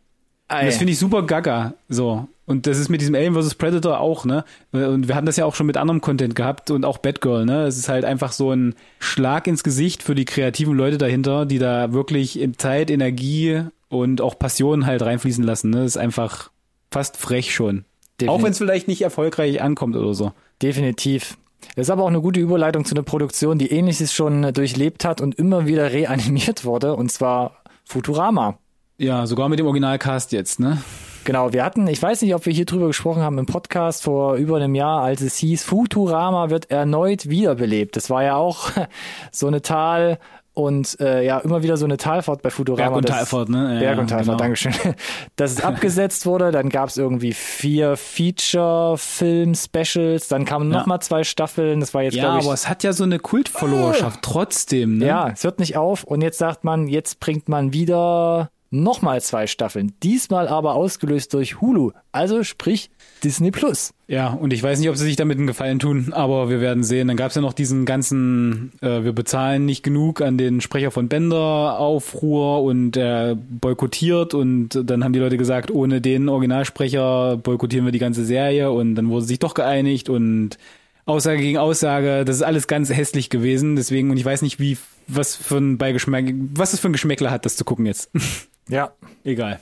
[0.49, 0.67] Ei.
[0.67, 1.75] das finde ich super gaga.
[1.89, 2.27] So.
[2.45, 3.55] Und das ist mit diesem Alien vs.
[3.55, 4.45] Predator auch, ne?
[4.73, 7.63] Und wir hatten das ja auch schon mit anderem Content gehabt und auch Batgirl, ne?
[7.67, 11.59] Es ist halt einfach so ein Schlag ins Gesicht für die kreativen Leute dahinter, die
[11.61, 15.79] da wirklich in Zeit, Energie und auch Passion halt reinfließen lassen, ne?
[15.79, 16.51] Das ist einfach
[16.91, 17.85] fast frech schon.
[18.21, 18.29] Definitiv.
[18.29, 20.33] Auch wenn es vielleicht nicht erfolgreich ankommt oder so.
[20.61, 21.39] Definitiv.
[21.77, 25.21] Das ist aber auch eine gute Überleitung zu einer Produktion, die ähnliches schon durchlebt hat
[25.21, 28.59] und immer wieder reanimiert wurde, und zwar Futurama.
[28.99, 30.83] Ja, sogar mit dem Originalcast jetzt, ne?
[31.25, 34.37] Genau, wir hatten, ich weiß nicht, ob wir hier drüber gesprochen haben im Podcast vor
[34.37, 37.97] über einem Jahr, als es hieß, Futurama wird erneut wiederbelebt.
[37.97, 38.71] Das war ja auch
[39.31, 40.19] so eine Tal
[40.53, 42.89] und äh, ja, immer wieder so eine Talfahrt bei Futurama.
[42.89, 43.75] Berg und Talfahrt, ne?
[43.75, 44.39] Ja, Berg und Talfahrt, genau.
[44.39, 44.73] Dankeschön.
[45.37, 50.87] Dass es abgesetzt wurde, dann gab es irgendwie vier Feature-Film-Specials, dann kamen noch Ja.
[50.87, 53.19] mal zwei Staffeln, das war jetzt, Ja, glaube ich, aber es hat ja so eine
[53.19, 55.07] Kultfollowerschaft trotzdem, ne?
[55.07, 59.47] ja, es hört nicht auf und jetzt sagt man, jetzt bringt man wieder nochmal zwei
[59.47, 59.93] Staffeln.
[60.03, 62.91] Diesmal aber ausgelöst durch Hulu, also sprich
[63.23, 63.93] Disney Plus.
[64.07, 66.83] Ja, und ich weiß nicht, ob sie sich damit einen Gefallen tun, aber wir werden
[66.83, 67.09] sehen.
[67.09, 70.91] Dann gab es ja noch diesen ganzen, äh, wir bezahlen nicht genug an den Sprecher
[70.91, 77.37] von Bender Aufruhr und er boykottiert und dann haben die Leute gesagt, ohne den Originalsprecher
[77.37, 80.59] boykottieren wir die ganze Serie und dann wurde sich doch geeinigt und
[81.07, 84.77] Aussage gegen Aussage, das ist alles ganz hässlich gewesen, deswegen und ich weiß nicht, wie
[85.09, 88.11] was für ein Beigeschmack, was es für ein Geschmäckler hat, das zu gucken jetzt.
[88.71, 88.93] Ja.
[89.25, 89.61] Egal.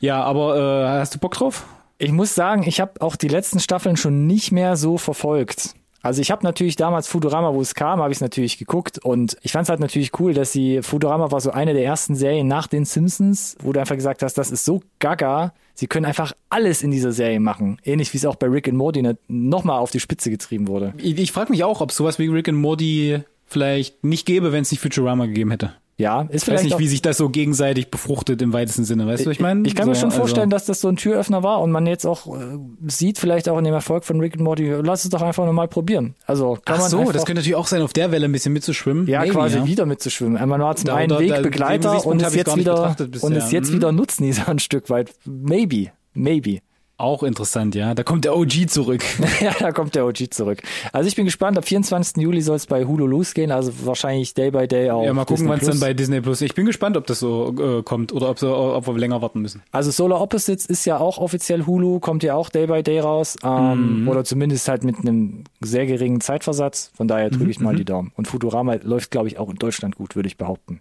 [0.00, 1.64] Ja, aber äh, hast du Bock drauf?
[1.98, 5.74] Ich muss sagen, ich habe auch die letzten Staffeln schon nicht mehr so verfolgt.
[6.02, 9.36] Also ich habe natürlich damals Futurama, wo es kam, habe ich es natürlich geguckt und
[9.42, 12.48] ich fand es halt natürlich cool, dass sie Futurama war so eine der ersten Serien
[12.48, 16.32] nach den Simpsons, wo du einfach gesagt hast, das ist so gaga, sie können einfach
[16.50, 17.78] alles in dieser Serie machen.
[17.84, 20.92] Ähnlich wie es auch bei Rick and Morty nochmal auf die Spitze getrieben wurde.
[20.96, 24.62] Ich, ich frage mich auch, ob sowas wie Rick and Morty vielleicht nicht gäbe, wenn
[24.62, 25.74] es nicht Futurama gegeben hätte.
[26.02, 29.06] Ja, ist ich weiß nicht, wie sich das so gegenseitig befruchtet im weitesten Sinne.
[29.06, 29.66] Weißt du, ich meine?
[29.68, 31.86] Ich kann so, mir schon vorstellen, also dass das so ein Türöffner war und man
[31.86, 35.10] jetzt auch äh, sieht, vielleicht auch in dem Erfolg von Rick and Morty, lass es
[35.10, 36.16] doch einfach nur mal probieren.
[36.26, 38.32] Also kann Ach man so, einfach, das könnte natürlich auch sein, auf der Welle ein
[38.32, 39.06] bisschen mitzuschwimmen.
[39.06, 39.66] Ja, Maybe, quasi ja.
[39.66, 40.48] wieder mitzuschwimmen.
[40.48, 43.92] Man war zum einen da- Wegbegleiter und ist ich jetzt wieder und ist jetzt wieder
[43.92, 45.14] Nutznießer ein Stück weit.
[45.24, 46.58] Maybe, maybe.
[47.02, 47.94] Auch interessant, ja.
[47.94, 49.02] Da kommt der OG zurück.
[49.40, 50.62] Ja, da kommt der OG zurück.
[50.92, 52.18] Also ich bin gespannt, ab 24.
[52.22, 55.04] Juli soll es bei Hulu losgehen, also wahrscheinlich Day by Day auch.
[55.04, 56.40] ja, mal gucken, wann es dann bei Disney Plus.
[56.42, 59.40] Ich bin gespannt, ob das so äh, kommt oder ob, so, ob wir länger warten
[59.40, 59.62] müssen.
[59.72, 63.36] Also Solar Opposites ist ja auch offiziell Hulu, kommt ja auch Day by Day raus.
[63.42, 64.08] Ähm, Mhm.
[64.08, 66.92] Oder zumindest halt mit einem sehr geringen Zeitversatz.
[66.96, 68.12] Von daher drücke ich Mhm, mal die Daumen.
[68.16, 70.80] Und Futurama läuft, glaube ich, auch in Deutschland gut, würde ich behaupten.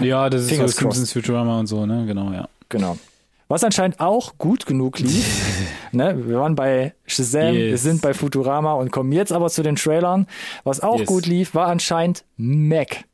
[0.00, 2.04] Ja, das ist so Fingers Simpsons Futurama und so, ne?
[2.06, 2.48] Genau, ja.
[2.68, 2.98] Genau.
[3.54, 5.70] Was anscheinend auch gut genug lief.
[5.92, 6.26] ne?
[6.26, 7.84] Wir waren bei Shazam, wir Yes.
[7.84, 10.26] sind bei Futurama und kommen jetzt aber zu den Trailern.
[10.64, 11.06] Was auch Yes.
[11.06, 13.04] gut lief, war anscheinend Mac.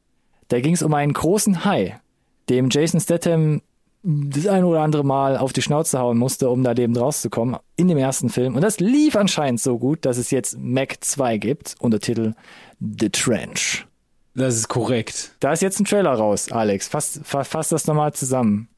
[0.49, 2.01] Da ging es um einen großen Hai,
[2.49, 3.61] dem Jason Statham
[4.03, 7.89] das ein oder andere Mal auf die Schnauze hauen musste, um da lebend rauszukommen in
[7.89, 8.55] dem ersten Film.
[8.55, 12.33] Und das lief anscheinend so gut, dass es jetzt Mac 2 gibt, unter Titel
[12.81, 13.87] The Trench.
[14.35, 15.33] Das ist korrekt.
[15.41, 16.89] Da ist jetzt ein Trailer raus, Alex.
[16.89, 18.69] Fass, fass, fass das nochmal zusammen.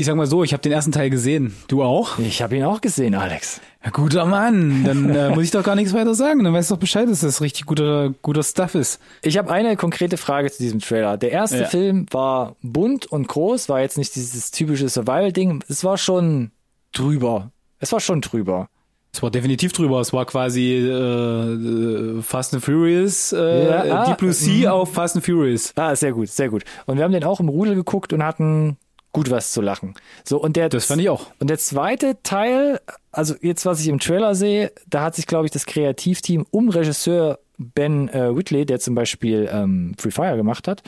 [0.00, 1.54] Ich sag mal so, ich habe den ersten Teil gesehen.
[1.68, 2.18] Du auch?
[2.18, 3.60] Ich habe ihn auch gesehen, Alex.
[3.84, 4.82] Ja, guter Mann.
[4.82, 6.42] Dann äh, muss ich doch gar nichts weiter sagen.
[6.42, 8.98] Dann weißt du doch Bescheid, dass das richtig guter, guter Stuff ist.
[9.20, 11.18] Ich habe eine konkrete Frage zu diesem Trailer.
[11.18, 11.64] Der erste Ja.
[11.66, 15.64] Film war bunt und groß, war jetzt nicht dieses typische Survival-Ding.
[15.68, 16.50] Es war schon
[16.92, 17.50] drüber.
[17.78, 18.70] Es war schon drüber.
[19.12, 20.00] Es war definitiv drüber.
[20.00, 24.80] Es war quasi äh, äh, Fast and Furious, äh, Ja, ah, Deep Blue Sea mhm.
[24.80, 25.74] auf Fast and Furious.
[25.76, 26.64] Ah, sehr gut, sehr gut.
[26.86, 28.78] Und wir haben den auch im Rudel geguckt und hatten
[29.12, 29.94] gut was zu lachen.
[30.24, 31.26] So und der Das fand ich auch.
[31.40, 32.80] und der zweite Teil,
[33.12, 36.68] also jetzt was ich im Trailer sehe, da hat sich glaube ich das Kreativteam um
[36.68, 40.82] Regisseur Ben äh, Whitley, der zum Beispiel ähm, Free Fire gemacht hat,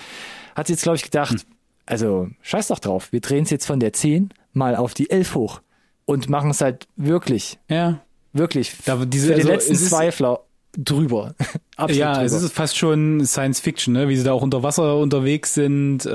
[0.57, 1.41] hat sich jetzt glaube ich gedacht, Hm.
[1.87, 5.35] also scheiß doch drauf, wir drehen es jetzt von der 10 mal auf die 11
[5.35, 5.61] hoch
[6.05, 8.01] und machen es halt wirklich, Ja.
[8.33, 10.41] wirklich Da, diese, für den also, letzten es ist- Zweifler
[10.79, 11.35] drüber.
[11.77, 12.25] Absolut Ja, drüber.
[12.27, 14.09] es ist fast schon Science Fiction, ne?
[14.09, 16.07] wie sie da auch unter Wasser unterwegs sind.
[16.07, 16.11] Äh,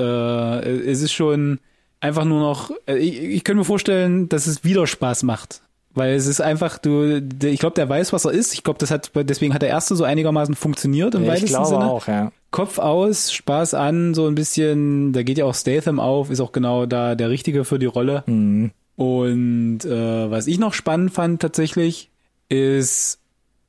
[0.90, 1.60] es ist schon
[2.00, 5.62] einfach nur noch, äh, ich, ich könnte mir vorstellen, dass es wieder Spaß macht.
[5.94, 8.54] Weil es ist einfach, du, ich glaube, der weiß, was er ist.
[8.54, 11.66] Ich glaube, das hat, deswegen hat der erste so einigermaßen funktioniert im ich weitesten glaube
[11.66, 11.84] Sinne.
[11.90, 12.30] auch, ja.
[12.50, 16.52] Kopf aus, Spaß an, so ein bisschen, da geht ja auch Statham auf, ist auch
[16.52, 18.22] genau da der Richtige für die Rolle.
[18.26, 18.70] Mhm.
[18.96, 22.10] Und äh, was ich noch spannend fand tatsächlich,
[22.48, 23.18] ist,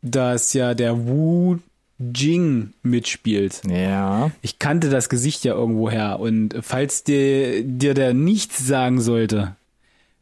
[0.01, 1.57] dass ja der Wu
[1.99, 3.61] Jing mitspielt.
[3.67, 4.31] Ja.
[4.41, 9.55] Ich kannte das Gesicht ja irgendwoher und falls dir, dir der nichts sagen sollte,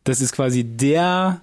[0.04, 1.42] das ist quasi der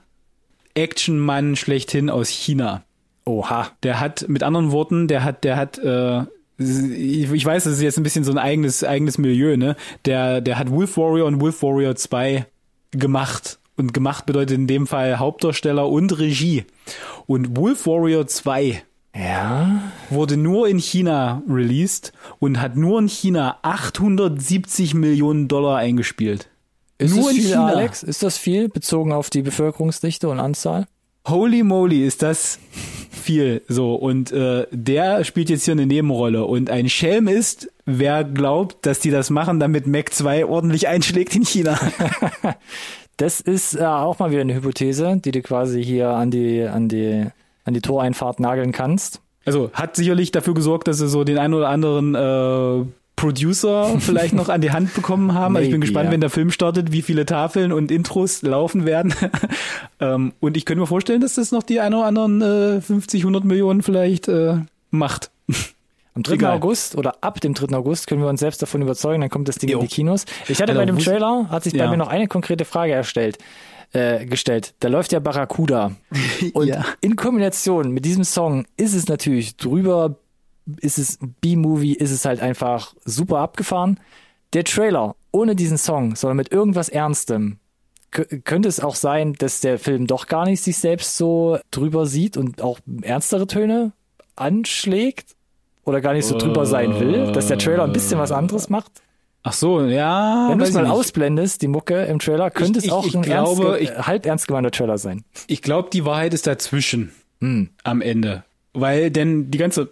[0.75, 2.83] Actionmann schlechthin aus China.
[3.25, 3.71] Oha.
[3.83, 6.23] Der hat, mit anderen Worten, der hat, der hat, äh,
[6.59, 9.77] ich weiß, das ist jetzt ein bisschen so ein eigenes, eigenes Milieu, ne?
[10.05, 12.47] Der, der hat Wolf Warrior und Wolf Warrior 2
[12.91, 13.59] gemacht.
[13.77, 16.65] Und gemacht bedeutet in dem Fall Hauptdarsteller und Regie.
[17.27, 18.85] Und Wolf Warrior 2
[19.15, 19.81] Ja.
[20.11, 26.49] wurde nur in China released und hat nur in China 870 Millionen Dollar eingespielt.
[26.99, 27.67] Ist Nur das in viel, China.
[27.67, 28.03] Alex?
[28.03, 30.87] Ist das viel, bezogen auf die Bevölkerungsdichte und Anzahl?
[31.27, 32.59] Holy moly, ist das
[33.11, 33.63] viel.
[33.67, 36.45] So, und äh, der spielt jetzt hier eine Nebenrolle.
[36.45, 41.35] Und ein Schelm ist, wer glaubt, dass die das machen, damit Mac 2 ordentlich einschlägt
[41.35, 41.79] in China.
[43.17, 46.89] Das ist äh, auch mal wieder eine Hypothese, die du quasi hier an die, an
[46.89, 47.27] die,
[47.65, 49.21] an die Toreinfahrt nageln kannst.
[49.47, 52.85] Also hat sicherlich dafür gesorgt, dass sie so den einen oder anderen äh,
[53.17, 55.57] Producer vielleicht noch an die Hand bekommen haben.
[55.57, 56.13] also ich bin Maybe, gespannt, ja.
[56.13, 59.15] wenn der Film startet, wie viele Tafeln und Intros laufen werden.
[60.01, 63.23] ähm, und ich könnte mir vorstellen, dass das noch die ein oder anderen äh, 50,
[63.23, 64.57] 100 Millionen vielleicht äh,
[64.91, 65.31] macht.
[66.15, 66.35] Am 3.
[66.35, 66.53] Egal.
[66.57, 67.77] August oder ab dem 3.
[67.77, 69.79] August können wir uns selbst davon überzeugen, dann kommt das Ding Jo.
[69.81, 70.27] in die Kinos.
[70.49, 71.91] Ich hatte Alter, bei dem Trailer, hat sich bei Ja.
[71.91, 73.39] mir noch eine konkrete Frage erstellt,
[73.95, 74.75] äh, gestellt.
[74.81, 75.93] Da läuft ja Barracuda.
[76.53, 76.85] Und Ja.
[77.01, 80.17] in Kombination mit diesem Song ist es natürlich drüber,
[80.81, 83.99] ist es B-Movie, ist es halt einfach super abgefahren.
[84.53, 87.59] Der Trailer ohne diesen Song, sondern mit irgendwas Ernstem,
[88.13, 92.07] kö- könnte es auch sein, dass der Film doch gar nicht sich selbst so drüber
[92.07, 93.93] sieht und auch ernstere Töne
[94.37, 95.35] anschlägt
[95.85, 98.91] oder gar nicht so drüber sein will, dass der Trailer ein bisschen was anderes macht.
[99.47, 100.49] Ach so, ja.
[100.49, 100.93] Wenn du es mal ich nicht.
[100.97, 104.25] ausblendest, die Mucke im Trailer, könnte Ich- es auch ich ein glaube, ernst, ich- halb
[104.27, 105.23] ernst gemeinter Trailer sein.
[105.47, 107.69] Ich glaube, die Wahrheit ist dazwischen Hm.
[107.85, 108.43] am Ende.
[108.73, 109.91] Weil denn die ganze,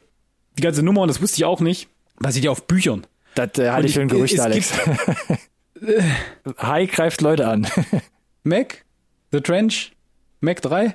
[0.59, 1.89] die ganze Nummer, und das wusste ich auch nicht,
[2.19, 3.07] basiert ja auf Büchern.
[3.35, 4.73] Das äh, halte Und ich für ein ich- Gerücht, Alex.
[6.59, 7.67] Hi greift Leute an.
[8.45, 8.85] Mac,
[9.33, 9.93] The Trench,
[10.41, 10.95] Mac 3,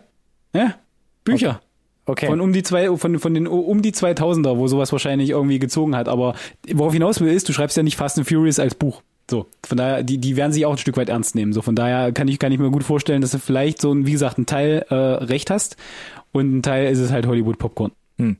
[0.54, 0.76] ja,
[1.24, 1.50] Bücher.
[1.58, 1.67] Okay.
[2.28, 5.96] Von um die zwei, von, von den um die 2000er, wo sowas wahrscheinlich irgendwie gezogen
[5.96, 6.08] hat.
[6.08, 6.36] Aber
[6.74, 9.02] worauf hinaus will, ist, du schreibst ja nicht Fast and Furious als Buch.
[9.30, 11.52] So, von daher, die, die werden sich auch ein Stück weit ernst nehmen.
[11.52, 14.08] So, von daher kann ich, kann ich mir gut vorstellen, dass du vielleicht so, ein,
[14.08, 15.76] wie gesagt, einen Teil äh, recht hast
[16.32, 17.92] und ein Teil ist es halt Hollywood Popcorn.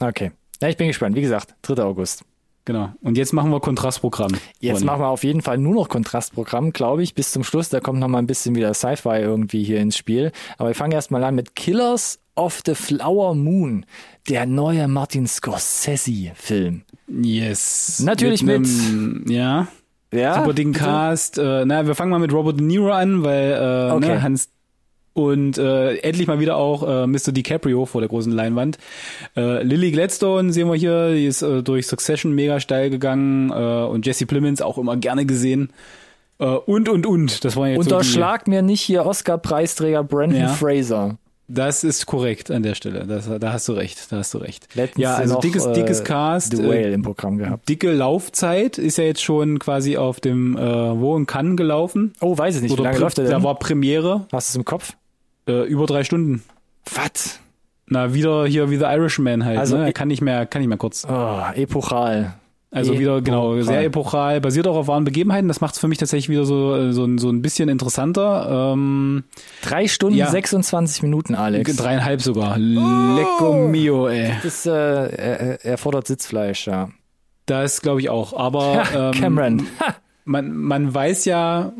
[0.00, 0.32] Okay.
[0.60, 1.14] Ja, ich bin gespannt.
[1.14, 1.82] Wie gesagt, 3.
[1.82, 2.24] August.
[2.64, 2.90] Genau.
[3.02, 4.32] Und jetzt machen wir Kontrastprogramm.
[4.58, 4.86] Jetzt Ronny.
[4.86, 7.68] machen wir auf jeden Fall nur noch Kontrastprogramm, glaube ich, bis zum Schluss.
[7.68, 10.32] Da kommt noch mal ein bisschen wieder Sci-Fi irgendwie hier ins Spiel.
[10.58, 13.86] Aber wir fangen erst mal an mit Killers of the Flower Moon,
[14.28, 16.82] der neue Martin Scorsese-Film.
[17.08, 18.00] Yes.
[18.04, 19.68] Natürlich einem, Ja.
[20.12, 20.70] Ja, super bitte?
[20.72, 21.38] Cast.
[21.38, 24.06] Äh, na, wir fangen mal mit Robert De Niro an, weil äh, Okay.
[24.08, 24.48] ne, Hans
[25.12, 27.30] und äh, endlich mal wieder auch äh, Mr.
[27.32, 28.78] DiCaprio vor der großen Leinwand.
[29.36, 33.54] Äh, Lily Gladstone sehen wir hier, die ist äh, durch Succession mega steil gegangen äh,
[33.86, 35.70] und Jesse Plemons auch immer gerne gesehen.
[36.40, 40.40] Äh, und und und, das waren jetzt so die, Unterschlag mir nicht hier Oscar-Preisträger Brandon
[40.42, 40.48] Ja.
[40.48, 41.16] Fraser.
[41.46, 43.06] Das ist korrekt an der Stelle.
[43.06, 44.66] Das, da hast du recht, da hast du recht.
[44.74, 46.56] Letztens ja, also noch, dickes äh, dickes Cast.
[46.56, 47.68] The äh, Whale im Programm gehabt.
[47.68, 50.60] Dicke Laufzeit ist ja jetzt schon quasi auf dem äh,
[50.98, 52.14] wo in Cannes gelaufen.
[52.20, 52.76] Oh, weiß ich nicht.
[52.78, 53.32] Wie lange läuft der denn?
[53.32, 54.94] Da war Premiere Hast du es im Kopf?
[55.46, 56.42] äh, über drei Stunden.
[56.94, 57.38] Was?
[57.86, 59.58] Na, wieder hier wie The Irishman halt.
[59.58, 59.88] Also ne?
[59.88, 61.06] ich- Kann nicht mehr, kann nicht mehr kurz.
[61.06, 62.34] Oh, epochal.
[62.74, 63.62] Also wieder, genau, Epochal.
[63.64, 65.46] sehr epochal, basiert auch auf wahren Begebenheiten.
[65.48, 68.72] Das macht es für mich tatsächlich wieder so, äh, so, ein- so ein bisschen interessanter.
[68.74, 69.24] Ähm,
[69.62, 70.26] Drei Stunden, Ja.
[70.28, 71.76] 26 Minuten, Alex.
[71.76, 72.58] dreieinhalb sogar.
[72.58, 74.32] Lecco mio, ey.
[74.42, 76.88] Das äh, er, er fordert Sitzfleisch, ja.
[77.46, 78.32] Das glaube ich auch.
[78.36, 79.66] Aber Ha, ähm, Cameron.
[79.80, 79.94] Ha.
[80.24, 81.72] man, man weiß ja,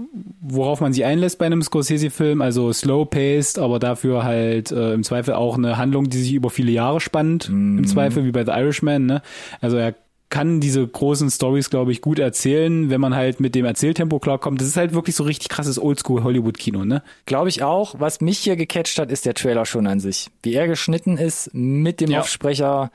[0.43, 5.35] worauf man sich einlässt bei einem Scorsese-Film, also slow-paced, aber dafür halt äh, im Zweifel
[5.35, 9.07] auch eine Handlung, die sich über viele Jahre spannt, im Zweifel wie bei The Irishman.
[9.07, 9.23] Ne?
[9.61, 9.95] Also er
[10.35, 14.61] kann diese großen Stories, glaube ich, gut erzählen, wenn man halt mit dem Erzähltempo klarkommt.
[14.61, 17.05] Das ist halt wirklich so richtig krasses Oldschool-Hollywood-Kino, ne?
[17.25, 17.95] Glaube ich auch.
[18.01, 20.31] Was mich hier gecatcht hat, ist der Trailer schon an sich.
[20.43, 22.19] Wie er geschnitten ist mit dem Ja.
[22.23, 22.91] Aufsprecher,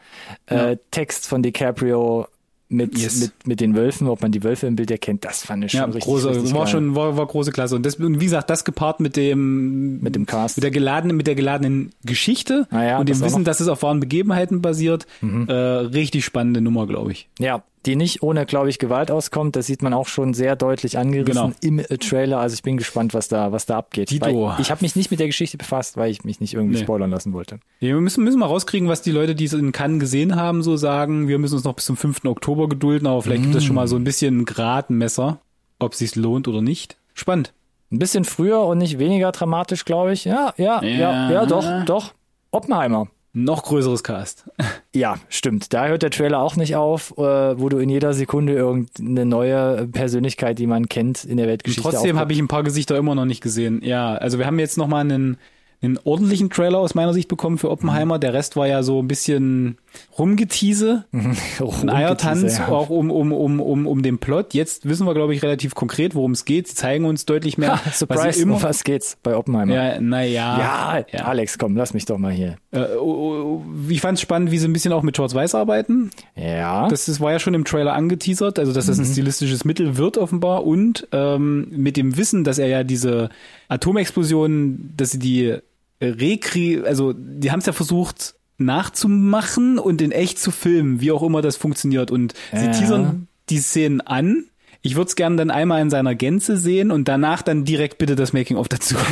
[0.48, 0.76] äh, Ja.
[0.92, 2.28] Text von DiCaprio
[2.72, 3.20] mit, Yes.
[3.22, 5.80] mit, mit den Wölfen, ob man die Wölfe im Bild erkennt, das fand ich schon
[5.80, 6.72] Ja, richtig, große, richtig war geil.
[6.72, 7.76] schon, war, war große Klasse.
[7.76, 10.58] Und das, und wie gesagt, das gepaart mit dem, Mit dem Cast.
[10.58, 13.82] mit der geladenen, mit der geladenen Geschichte Ah ja, und dem Wissen, dass es auf
[13.84, 15.48] wahren Begebenheiten basiert, Mhm.
[15.50, 17.28] äh, richtig spannende Nummer, glaube ich.
[17.40, 19.56] Ja, die nicht ohne, glaube ich, Gewalt auskommt.
[19.56, 21.52] Das sieht man auch schon sehr deutlich angerissen Genau.
[21.62, 22.40] im äh, Trailer.
[22.40, 24.12] Also ich bin gespannt, was da, was da abgeht.
[24.22, 26.84] Weil ich habe mich nicht mit der Geschichte befasst, weil ich mich nicht irgendwie Nee.
[26.84, 27.60] spoilern lassen wollte.
[27.80, 30.76] Wir müssen, müssen mal rauskriegen, was die Leute, die es in Cannes gesehen haben, so
[30.78, 31.28] sagen.
[31.28, 32.26] Wir müssen uns noch bis zum 5.
[32.26, 35.40] Oktober gedulden, aber vielleicht gibt es schon mal so ein bisschen ein Gradmesser,
[35.80, 36.98] ob es sich lohnt oder nicht.
[37.14, 37.54] Spannend.
[37.92, 40.26] Ein bisschen früher und nicht weniger dramatisch, glaube ich.
[40.26, 41.46] Ja, ja, ja, ja, Ja.
[41.46, 42.14] doch, doch.
[42.52, 43.08] Oppenheimer.
[43.34, 44.50] Noch größeres Cast.
[44.94, 45.72] Ja, stimmt.
[45.74, 49.88] Da hört der Trailer auch nicht auf, äh, wo du in jeder Sekunde irgendeine neue
[49.88, 52.20] Persönlichkeit, die man kennt, in der Weltgeschichte Trotzdem aufpoppt.
[52.20, 53.82] habe ich ein paar Gesichter immer noch nicht gesehen.
[53.84, 55.38] Ja, also wir haben jetzt noch mal einen,
[55.82, 58.18] einen ordentlichen Trailer aus meiner Sicht bekommen für Oppenheimer.
[58.18, 59.78] Der Rest war ja so ein bisschen
[60.18, 62.68] Rumgetease, ein Eiertanz, ja.
[62.68, 64.54] auch um, um, um, um, um den Plot.
[64.54, 66.68] Jetzt wissen wir, glaube ich, relativ konkret, worum es geht.
[66.68, 68.56] Sie zeigen uns deutlich mehr, Ha, Surprise, immer...
[68.56, 69.74] um was geht's bei Oppenheimer?
[69.74, 71.06] Ja, naja.
[71.12, 72.58] ja, Alex, komm, lass mich doch mal hier.
[72.72, 76.12] Äh, oh, oh, ich fand es spannend, wie sie ein bisschen auch mit Schwarz-Weiß arbeiten.
[76.36, 76.88] Ja.
[76.90, 80.18] Das, das war ja schon im Trailer angeteasert, also dass das ein stilistisches Mittel wird
[80.18, 83.30] offenbar und ähm, mit dem Wissen, dass er ja diese
[83.70, 85.56] Atomexplosion, dass sie die
[86.02, 91.24] rekri, also die haben es ja versucht nachzumachen und in echt zu filmen, wie auch
[91.24, 92.72] immer das funktioniert und sie Ja.
[92.72, 94.46] teasern die Szenen an.
[94.82, 98.16] Ich würde es gerne dann einmal in seiner Gänze sehen und danach dann direkt bitte
[98.16, 98.96] das Making-of dazu.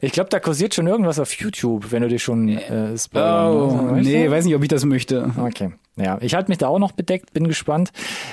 [0.00, 3.90] Ich glaube, da kursiert schon irgendwas auf YouTube, wenn du dich schon äh, spoilern oh,
[3.92, 4.30] weißt nee, du?
[4.30, 5.30] weiß nicht, ob ich das möchte.
[5.38, 5.72] Okay.
[5.96, 7.92] Ja, ich halte mich da auch noch bedeckt, bin gespannt.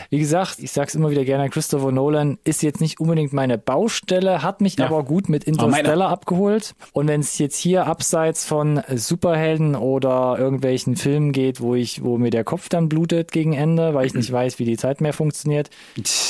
[0.09, 4.43] Wie gesagt, ich sag's immer wieder gerne, Christopher Nolan ist jetzt nicht unbedingt meine Baustelle,
[4.43, 4.85] hat mich Ja.
[4.85, 5.43] aber gut mit.
[5.43, 6.73] Interstellar abgeholt.
[6.93, 12.17] Und wenn es jetzt hier abseits von Superhelden oder irgendwelchen Filmen geht, wo ich, wo
[12.17, 15.13] mir der Kopf dann blutet gegen Ende, weil ich nicht weiß, wie die Zeit mehr
[15.13, 15.69] funktioniert,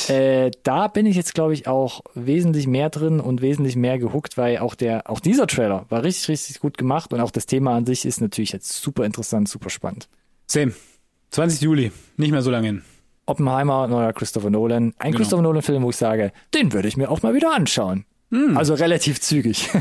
[0.09, 0.28] äh,
[0.63, 4.57] da bin ich jetzt, glaube ich, auch wesentlich mehr drin und wesentlich mehr gehuckt, weil
[4.59, 7.86] auch der, auch dieser Trailer war richtig, richtig gut gemacht und auch das Thema an
[7.86, 10.07] sich ist natürlich jetzt super interessant, super spannend.
[10.47, 10.73] Same.
[11.32, 11.61] 20.
[11.61, 12.82] Juli, nicht mehr so lange hin.
[13.27, 14.93] Oppenheimer, neuer Christopher Nolan.
[14.97, 15.17] Ein Genau.
[15.17, 18.05] Christopher Nolan-Film, wo ich sage, den würde ich mir auch mal wieder anschauen.
[18.32, 18.57] Hm.
[18.57, 19.69] Also relativ zügig.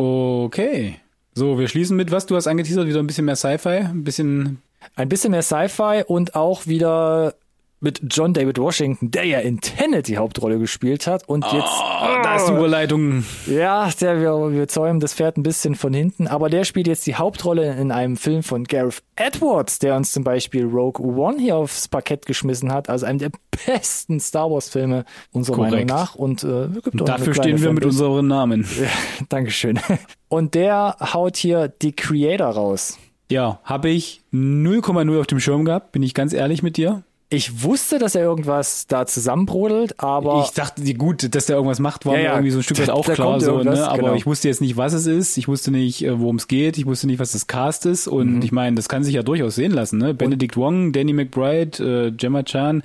[0.00, 0.94] Okay.
[1.34, 2.26] So, wir schließen mit was?
[2.26, 4.62] Du hast angeteasert, wieder ein bisschen mehr Sci-Fi, ein bisschen.
[4.94, 7.34] Ein bisschen mehr Sci-Fi und auch wieder
[7.80, 12.22] mit John David Washington, der ja in Tenet die Hauptrolle gespielt hat und jetzt Oh,
[12.22, 13.24] da ist die Überleitung.
[13.46, 17.06] ja, der wir, wir zäumen das Pferd ein bisschen von hinten, aber der spielt jetzt
[17.06, 21.56] die Hauptrolle in einem Film von Gareth Edwards, der uns zum Beispiel Rogue One hier
[21.56, 23.30] aufs Parkett geschmissen hat, also einem der
[23.66, 25.72] besten Star Wars Filme unserer Korrekt.
[25.72, 28.66] Meinung nach und äh, Dafür stehen wir mit unserem Namen.
[28.80, 28.86] Ja,
[29.28, 29.80] Dankeschön.
[30.28, 32.98] Und der haut hier die Creator raus.
[33.30, 37.02] Ja, habe ich 0,0 auf dem Schirm gehabt, bin ich ganz ehrlich mit dir.
[37.30, 42.06] Ich wusste, dass er irgendwas da zusammenbrodelt, aber ich dachte, gut, dass der irgendwas macht,
[42.06, 43.86] war Ja, mir irgendwie so ein Stück weit auch klar, so, ne?
[43.86, 44.14] aber genau.
[44.14, 46.86] ich wusste jetzt nicht, was es ist, ich wusste nicht, äh, worum es geht, ich
[46.86, 48.42] wusste nicht, was das Cast ist und Mhm.
[48.42, 49.98] ich meine, das kann sich ja durchaus sehen lassen.
[49.98, 50.14] Ne?
[50.14, 52.82] Benedict Wong, Danny McBride, äh, Gemma Chan,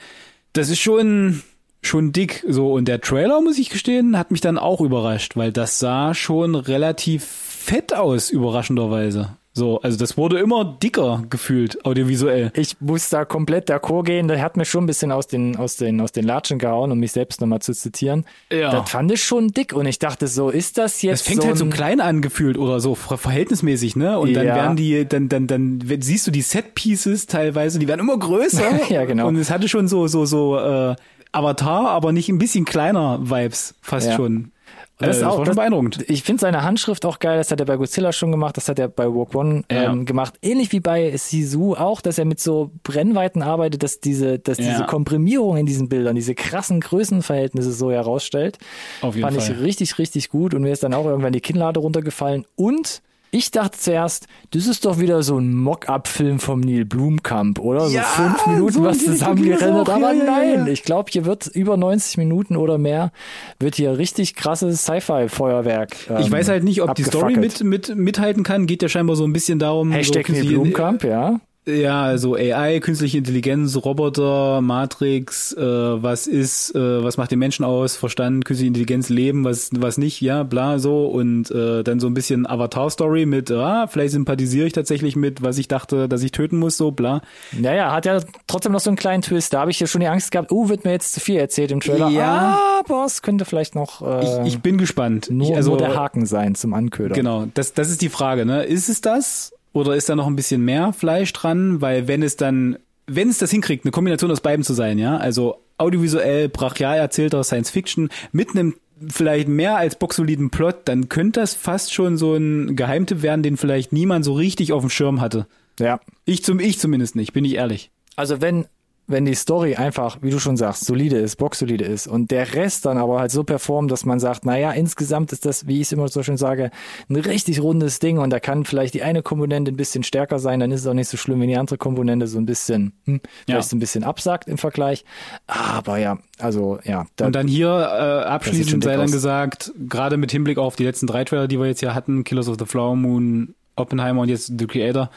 [0.52, 1.42] das ist schon
[1.82, 5.52] schon dick so und der Trailer, muss ich gestehen, hat mich dann auch überrascht, weil
[5.54, 9.38] das sah schon relativ fett aus, überraschenderweise.
[9.56, 12.52] So, also das wurde immer dicker gefühlt, audiovisuell.
[12.56, 14.28] ich muss da komplett d'accord gehen.
[14.28, 16.98] Der hat mir schon ein bisschen aus den, aus den, aus den Latschen gehauen, um
[17.00, 18.26] mich selbst nochmal zu zitieren.
[18.52, 18.72] Ja.
[18.72, 21.48] Das fand ich schon dick und ich dachte so, ist das Das jetzt fängt so
[21.50, 24.18] halt so ein, klein an gefühlt oder so ver verhältnismäßig, ne?
[24.18, 24.56] Und dann Ja.
[24.56, 28.64] werden die, dann, dann, dann siehst du die Set Pieces teilweise, die werden immer größer.
[28.90, 29.28] Ja, genau.
[29.28, 30.96] Und es hatte schon so, so, so äh,
[31.32, 34.16] Avatar, aber nicht ein bisschen kleiner Vibes, fast Ja.
[34.16, 34.52] schon.
[35.00, 36.06] Und das äh, ist auch war schon beeindruckend.
[36.10, 37.38] Ich finde seine Handschrift auch geil.
[37.38, 38.56] Das hat er bei Godzilla schon gemacht.
[38.58, 39.92] Das hat er bei Walk One Ja.
[39.92, 40.36] ähm, gemacht.
[40.42, 44.70] Ähnlich wie bei Sisu auch, dass er mit so Brennweiten arbeitet, dass diese, dass Ja.
[44.70, 48.60] diese Komprimierung in diesen Bildern, diese krassen Größenverhältnisse so herausstellt.
[49.02, 49.56] Auf jeden Fand Fall.
[49.56, 50.54] ich richtig, richtig gut.
[50.54, 52.46] Und mir ist dann auch irgendwann die Kinnlade runtergefallen.
[52.56, 53.02] Und
[53.34, 57.88] ich dachte zuerst, das ist doch wieder so ein Mock-up-Film vom Neil Blumkamp, oder?
[57.90, 59.90] So Ja, fünf Minuten so was zusammengerendert.
[59.90, 60.72] Aber Ja, nein, ja.
[60.72, 63.12] ich glaube, hier wird über 90 Minuten oder mehr
[63.60, 65.96] wird hier richtig krasses Sci-Fi-Feuerwerk.
[66.20, 68.68] Ich ähm, weiß halt nicht, ob die Story mit, mit, mithalten kann.
[68.68, 69.92] Geht ja scheinbar so ein bisschen darum.
[69.92, 71.40] Hashtag so Neil künstliche- Blumkamp, ja.
[71.66, 77.64] Ja, so AI, künstliche Intelligenz, Roboter, Matrix, äh, was ist, äh, was macht den Menschen
[77.64, 81.06] aus, Verstand, künstliche Intelligenz, Leben, was, was nicht, ja, bla, so.
[81.06, 85.58] Und äh, dann so ein bisschen Avatar-Story mit, ah, vielleicht sympathisiere ich tatsächlich mit, was
[85.58, 87.22] ich dachte, dass ich töten muss, so, bla.
[87.54, 89.54] Naja, hat ja trotzdem noch so einen kleinen Twist.
[89.54, 91.72] Da habe ich ja schon die Angst gehabt, oh, wird mir jetzt zu viel erzählt
[91.72, 92.10] im Trailer.
[92.10, 92.60] Ja.
[92.80, 95.30] Aber es könnte vielleicht noch äh, Ich, ich bin gespannt.
[95.32, 97.14] nur, ich, also, nur der Haken sein zum Anködern.
[97.14, 98.64] Genau, das, das ist die Frage, ne?
[98.64, 99.54] Ist es das?
[99.74, 101.82] Oder ist da noch ein bisschen mehr Fleisch dran?
[101.82, 105.18] Weil wenn es dann, wenn es das hinkriegt, eine Kombination aus beiden zu sein, ja,
[105.18, 108.76] also audiovisuell, brachial erzählter Science Fiction mit einem
[109.10, 113.58] vielleicht mehr als boxsoliden Plot, dann könnte das fast schon so ein Geheimtipp werden, den
[113.58, 115.48] vielleicht niemand so richtig auf dem Schirm hatte.
[115.80, 116.00] Ja.
[116.26, 117.92] Ich zum, ich zumindest nicht, bin ich ehrlich.
[118.16, 118.66] Also wenn,
[119.06, 122.86] wenn die Story einfach, wie du schon sagst, solide ist, boxsolide ist und der Rest
[122.86, 125.92] dann aber halt so performt, dass man sagt, naja, insgesamt ist das, wie ich es
[125.92, 126.72] immer so schön sage,
[127.10, 130.60] ein richtig rundes Ding und da kann vielleicht die eine Komponente ein bisschen stärker sein,
[130.62, 133.20] dann ist es auch nicht so schlimm, wenn die andere Komponente so ein bisschen, hm,
[133.46, 135.04] vielleicht so ein bisschen absagt im Vergleich.
[135.48, 137.06] Aber ja, also ja.
[137.18, 141.08] Da, Und dann hier äh, abschließend sei dann gesagt, gerade mit Hinblick auf die letzten
[141.08, 144.54] drei Trailer, die wir jetzt hier hatten, Killers of the Flower Moon, Oppenheimer und jetzt
[144.58, 145.10] The Creator,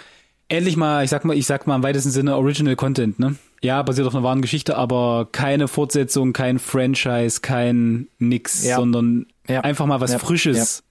[0.49, 3.37] endlich mal, ich sag mal, ich sag mal im weitesten Sinne Original Content, ne?
[3.63, 8.77] Ja, basiert auf einer wahren Geschichte, aber keine Fortsetzung, kein Franchise, kein nix, Ja.
[8.77, 9.61] sondern Ja.
[9.63, 10.19] einfach mal was Ja.
[10.19, 10.83] Frisches.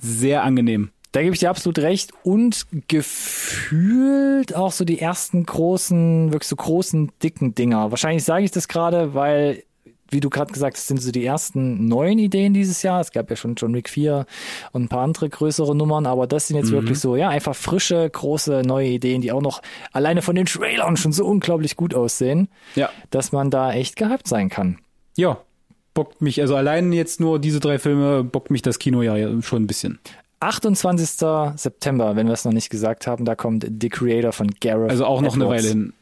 [0.00, 0.90] Sehr angenehm.
[1.12, 2.12] Da gebe ich dir absolut recht.
[2.22, 7.90] Und gefühlt auch so die ersten großen, wirklich so großen, dicken Dinger.
[7.90, 9.62] Wahrscheinlich sage ich das gerade, weil,
[10.10, 13.00] wie du gerade gesagt hast, sind so die ersten neuen Ideen dieses Jahr.
[13.00, 14.26] Es gab ja schon John Wick 4
[14.72, 18.08] und ein paar andere größere Nummern, aber das sind jetzt wirklich so, ja, einfach frische,
[18.08, 22.48] große, neue Ideen, die auch noch alleine von den Trailern schon so unglaublich gut aussehen,
[22.74, 22.90] Ja.
[23.10, 24.78] dass man da echt gehypt sein kann.
[25.16, 25.38] Ja.
[25.94, 29.62] Bockt mich, also allein jetzt nur diese drei Filme, bockt mich das Kino ja schon
[29.64, 29.98] ein bisschen.
[30.40, 31.26] 28.
[31.56, 34.90] September, wenn wir es noch nicht gesagt haben, da kommt The Creator von Gareth.
[34.90, 35.64] Also auch noch eine Edwards.
[35.64, 35.92] Weile hin.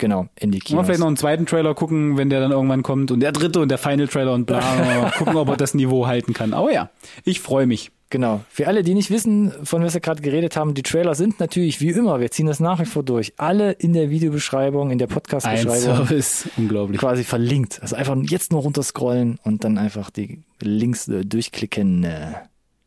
[0.00, 0.86] Genau, in die Mal Kinos.
[0.86, 3.68] vielleicht noch einen zweiten Trailer gucken, wenn der dann irgendwann kommt und der dritte und
[3.70, 4.60] der Final Trailer und bla.
[4.60, 6.54] Mal gucken, ob er das Niveau halten kann.
[6.54, 6.88] Aber ja,
[7.24, 7.92] ich freue mich.
[8.08, 8.40] Genau.
[8.48, 11.82] Für alle, die nicht wissen, von was wir gerade geredet haben, die Trailer sind natürlich
[11.82, 15.06] wie immer, wir ziehen das nach wie vor durch, alle in der Videobeschreibung, in der
[15.06, 16.48] Podcast-Beschreibung Service.
[16.56, 16.98] Unglaublich.
[16.98, 17.78] quasi verlinkt.
[17.82, 22.06] Also einfach jetzt nur runterscrollen und dann einfach die Links äh, durchklicken.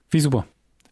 [0.10, 0.46] Wie super.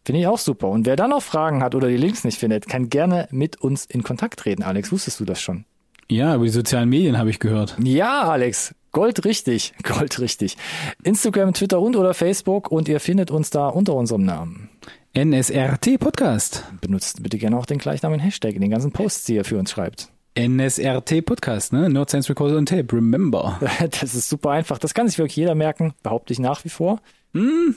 [0.04, 0.68] Finde ich auch super.
[0.68, 3.86] Und wer da noch Fragen hat oder die Links nicht findet, kann gerne mit uns
[3.86, 4.62] in Kontakt treten.
[4.62, 5.64] Alex, wusstest du das schon?
[6.10, 7.76] Ja, über die sozialen Medien habe ich gehört.
[7.82, 8.74] Ja, Alex.
[8.92, 9.72] Gold richtig.
[9.82, 10.56] Gold richtig.
[11.02, 14.68] Instagram, Twitter und oder Facebook und ihr findet uns da unter unserem Namen.
[15.14, 16.64] NSRT Podcast.
[16.80, 19.70] Benutzt bitte gerne auch den gleichnamigen Hashtag in den ganzen Posts, die ihr für uns
[19.70, 20.08] schreibt.
[20.38, 21.90] NSRT Podcast, ne?
[21.90, 22.86] Nerd Science Recorded on Tape.
[22.92, 23.60] Remember.
[24.00, 24.78] Das ist super einfach.
[24.78, 27.00] Das kann sich wirklich jeder merken, behaupte ich nach wie vor.
[27.34, 27.76] Und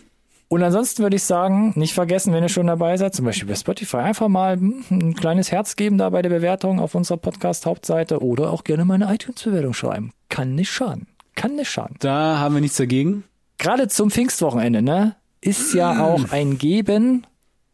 [0.55, 3.55] Und ansonsten würde ich sagen, nicht vergessen, wenn ihr schon dabei seid, zum Beispiel bei
[3.55, 8.51] Spotify, einfach mal ein kleines Herz geben da bei der Bewertung auf unserer Podcast-Hauptseite oder
[8.51, 10.11] auch gerne mal eine iTunes-Bewertung schreiben.
[10.29, 11.07] Kann nicht schaden.
[11.35, 11.97] Kann nicht schaden.
[11.99, 13.25] Da haben wir nichts dagegen.
[13.57, 15.15] Gerade zum Pfingstwochenende, ne?
[15.41, 17.27] Ist ja auch ein Geben.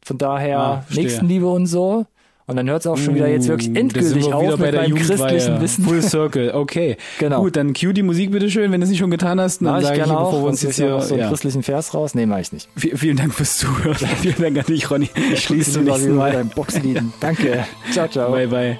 [0.04, 1.04] Von daher Ah, verstehe.
[1.04, 2.08] Nächstenliebe und so.
[2.52, 4.96] Und dann hört es auch schon wieder jetzt wirklich sind endgültig wir auf mit meinem
[4.96, 5.86] christlichen Wissen.
[5.86, 6.98] Full Circle, okay.
[7.20, 7.42] Genau.
[7.44, 9.62] Gut, dann cue die Musik bitte schön, wenn du es nicht schon getan hast.
[9.62, 10.32] Dann ich sage ich, gerne auch.
[10.32, 11.30] bevor wir uns jetzt hier so einen ja.
[11.30, 12.14] christlichen Vers raus.
[12.14, 12.68] Nee, mach ich nicht.
[12.76, 13.96] V- Vielen Dank fürs Zuhören.
[14.22, 15.10] Vielen Dank an dich, Ronny.
[15.32, 16.34] Ich schließe zum mal nächsten Mal.
[16.34, 17.02] beim Boxlied.
[17.22, 17.66] Danke.
[17.92, 18.32] Ciao, ciao.
[18.32, 18.80] Bye, bye.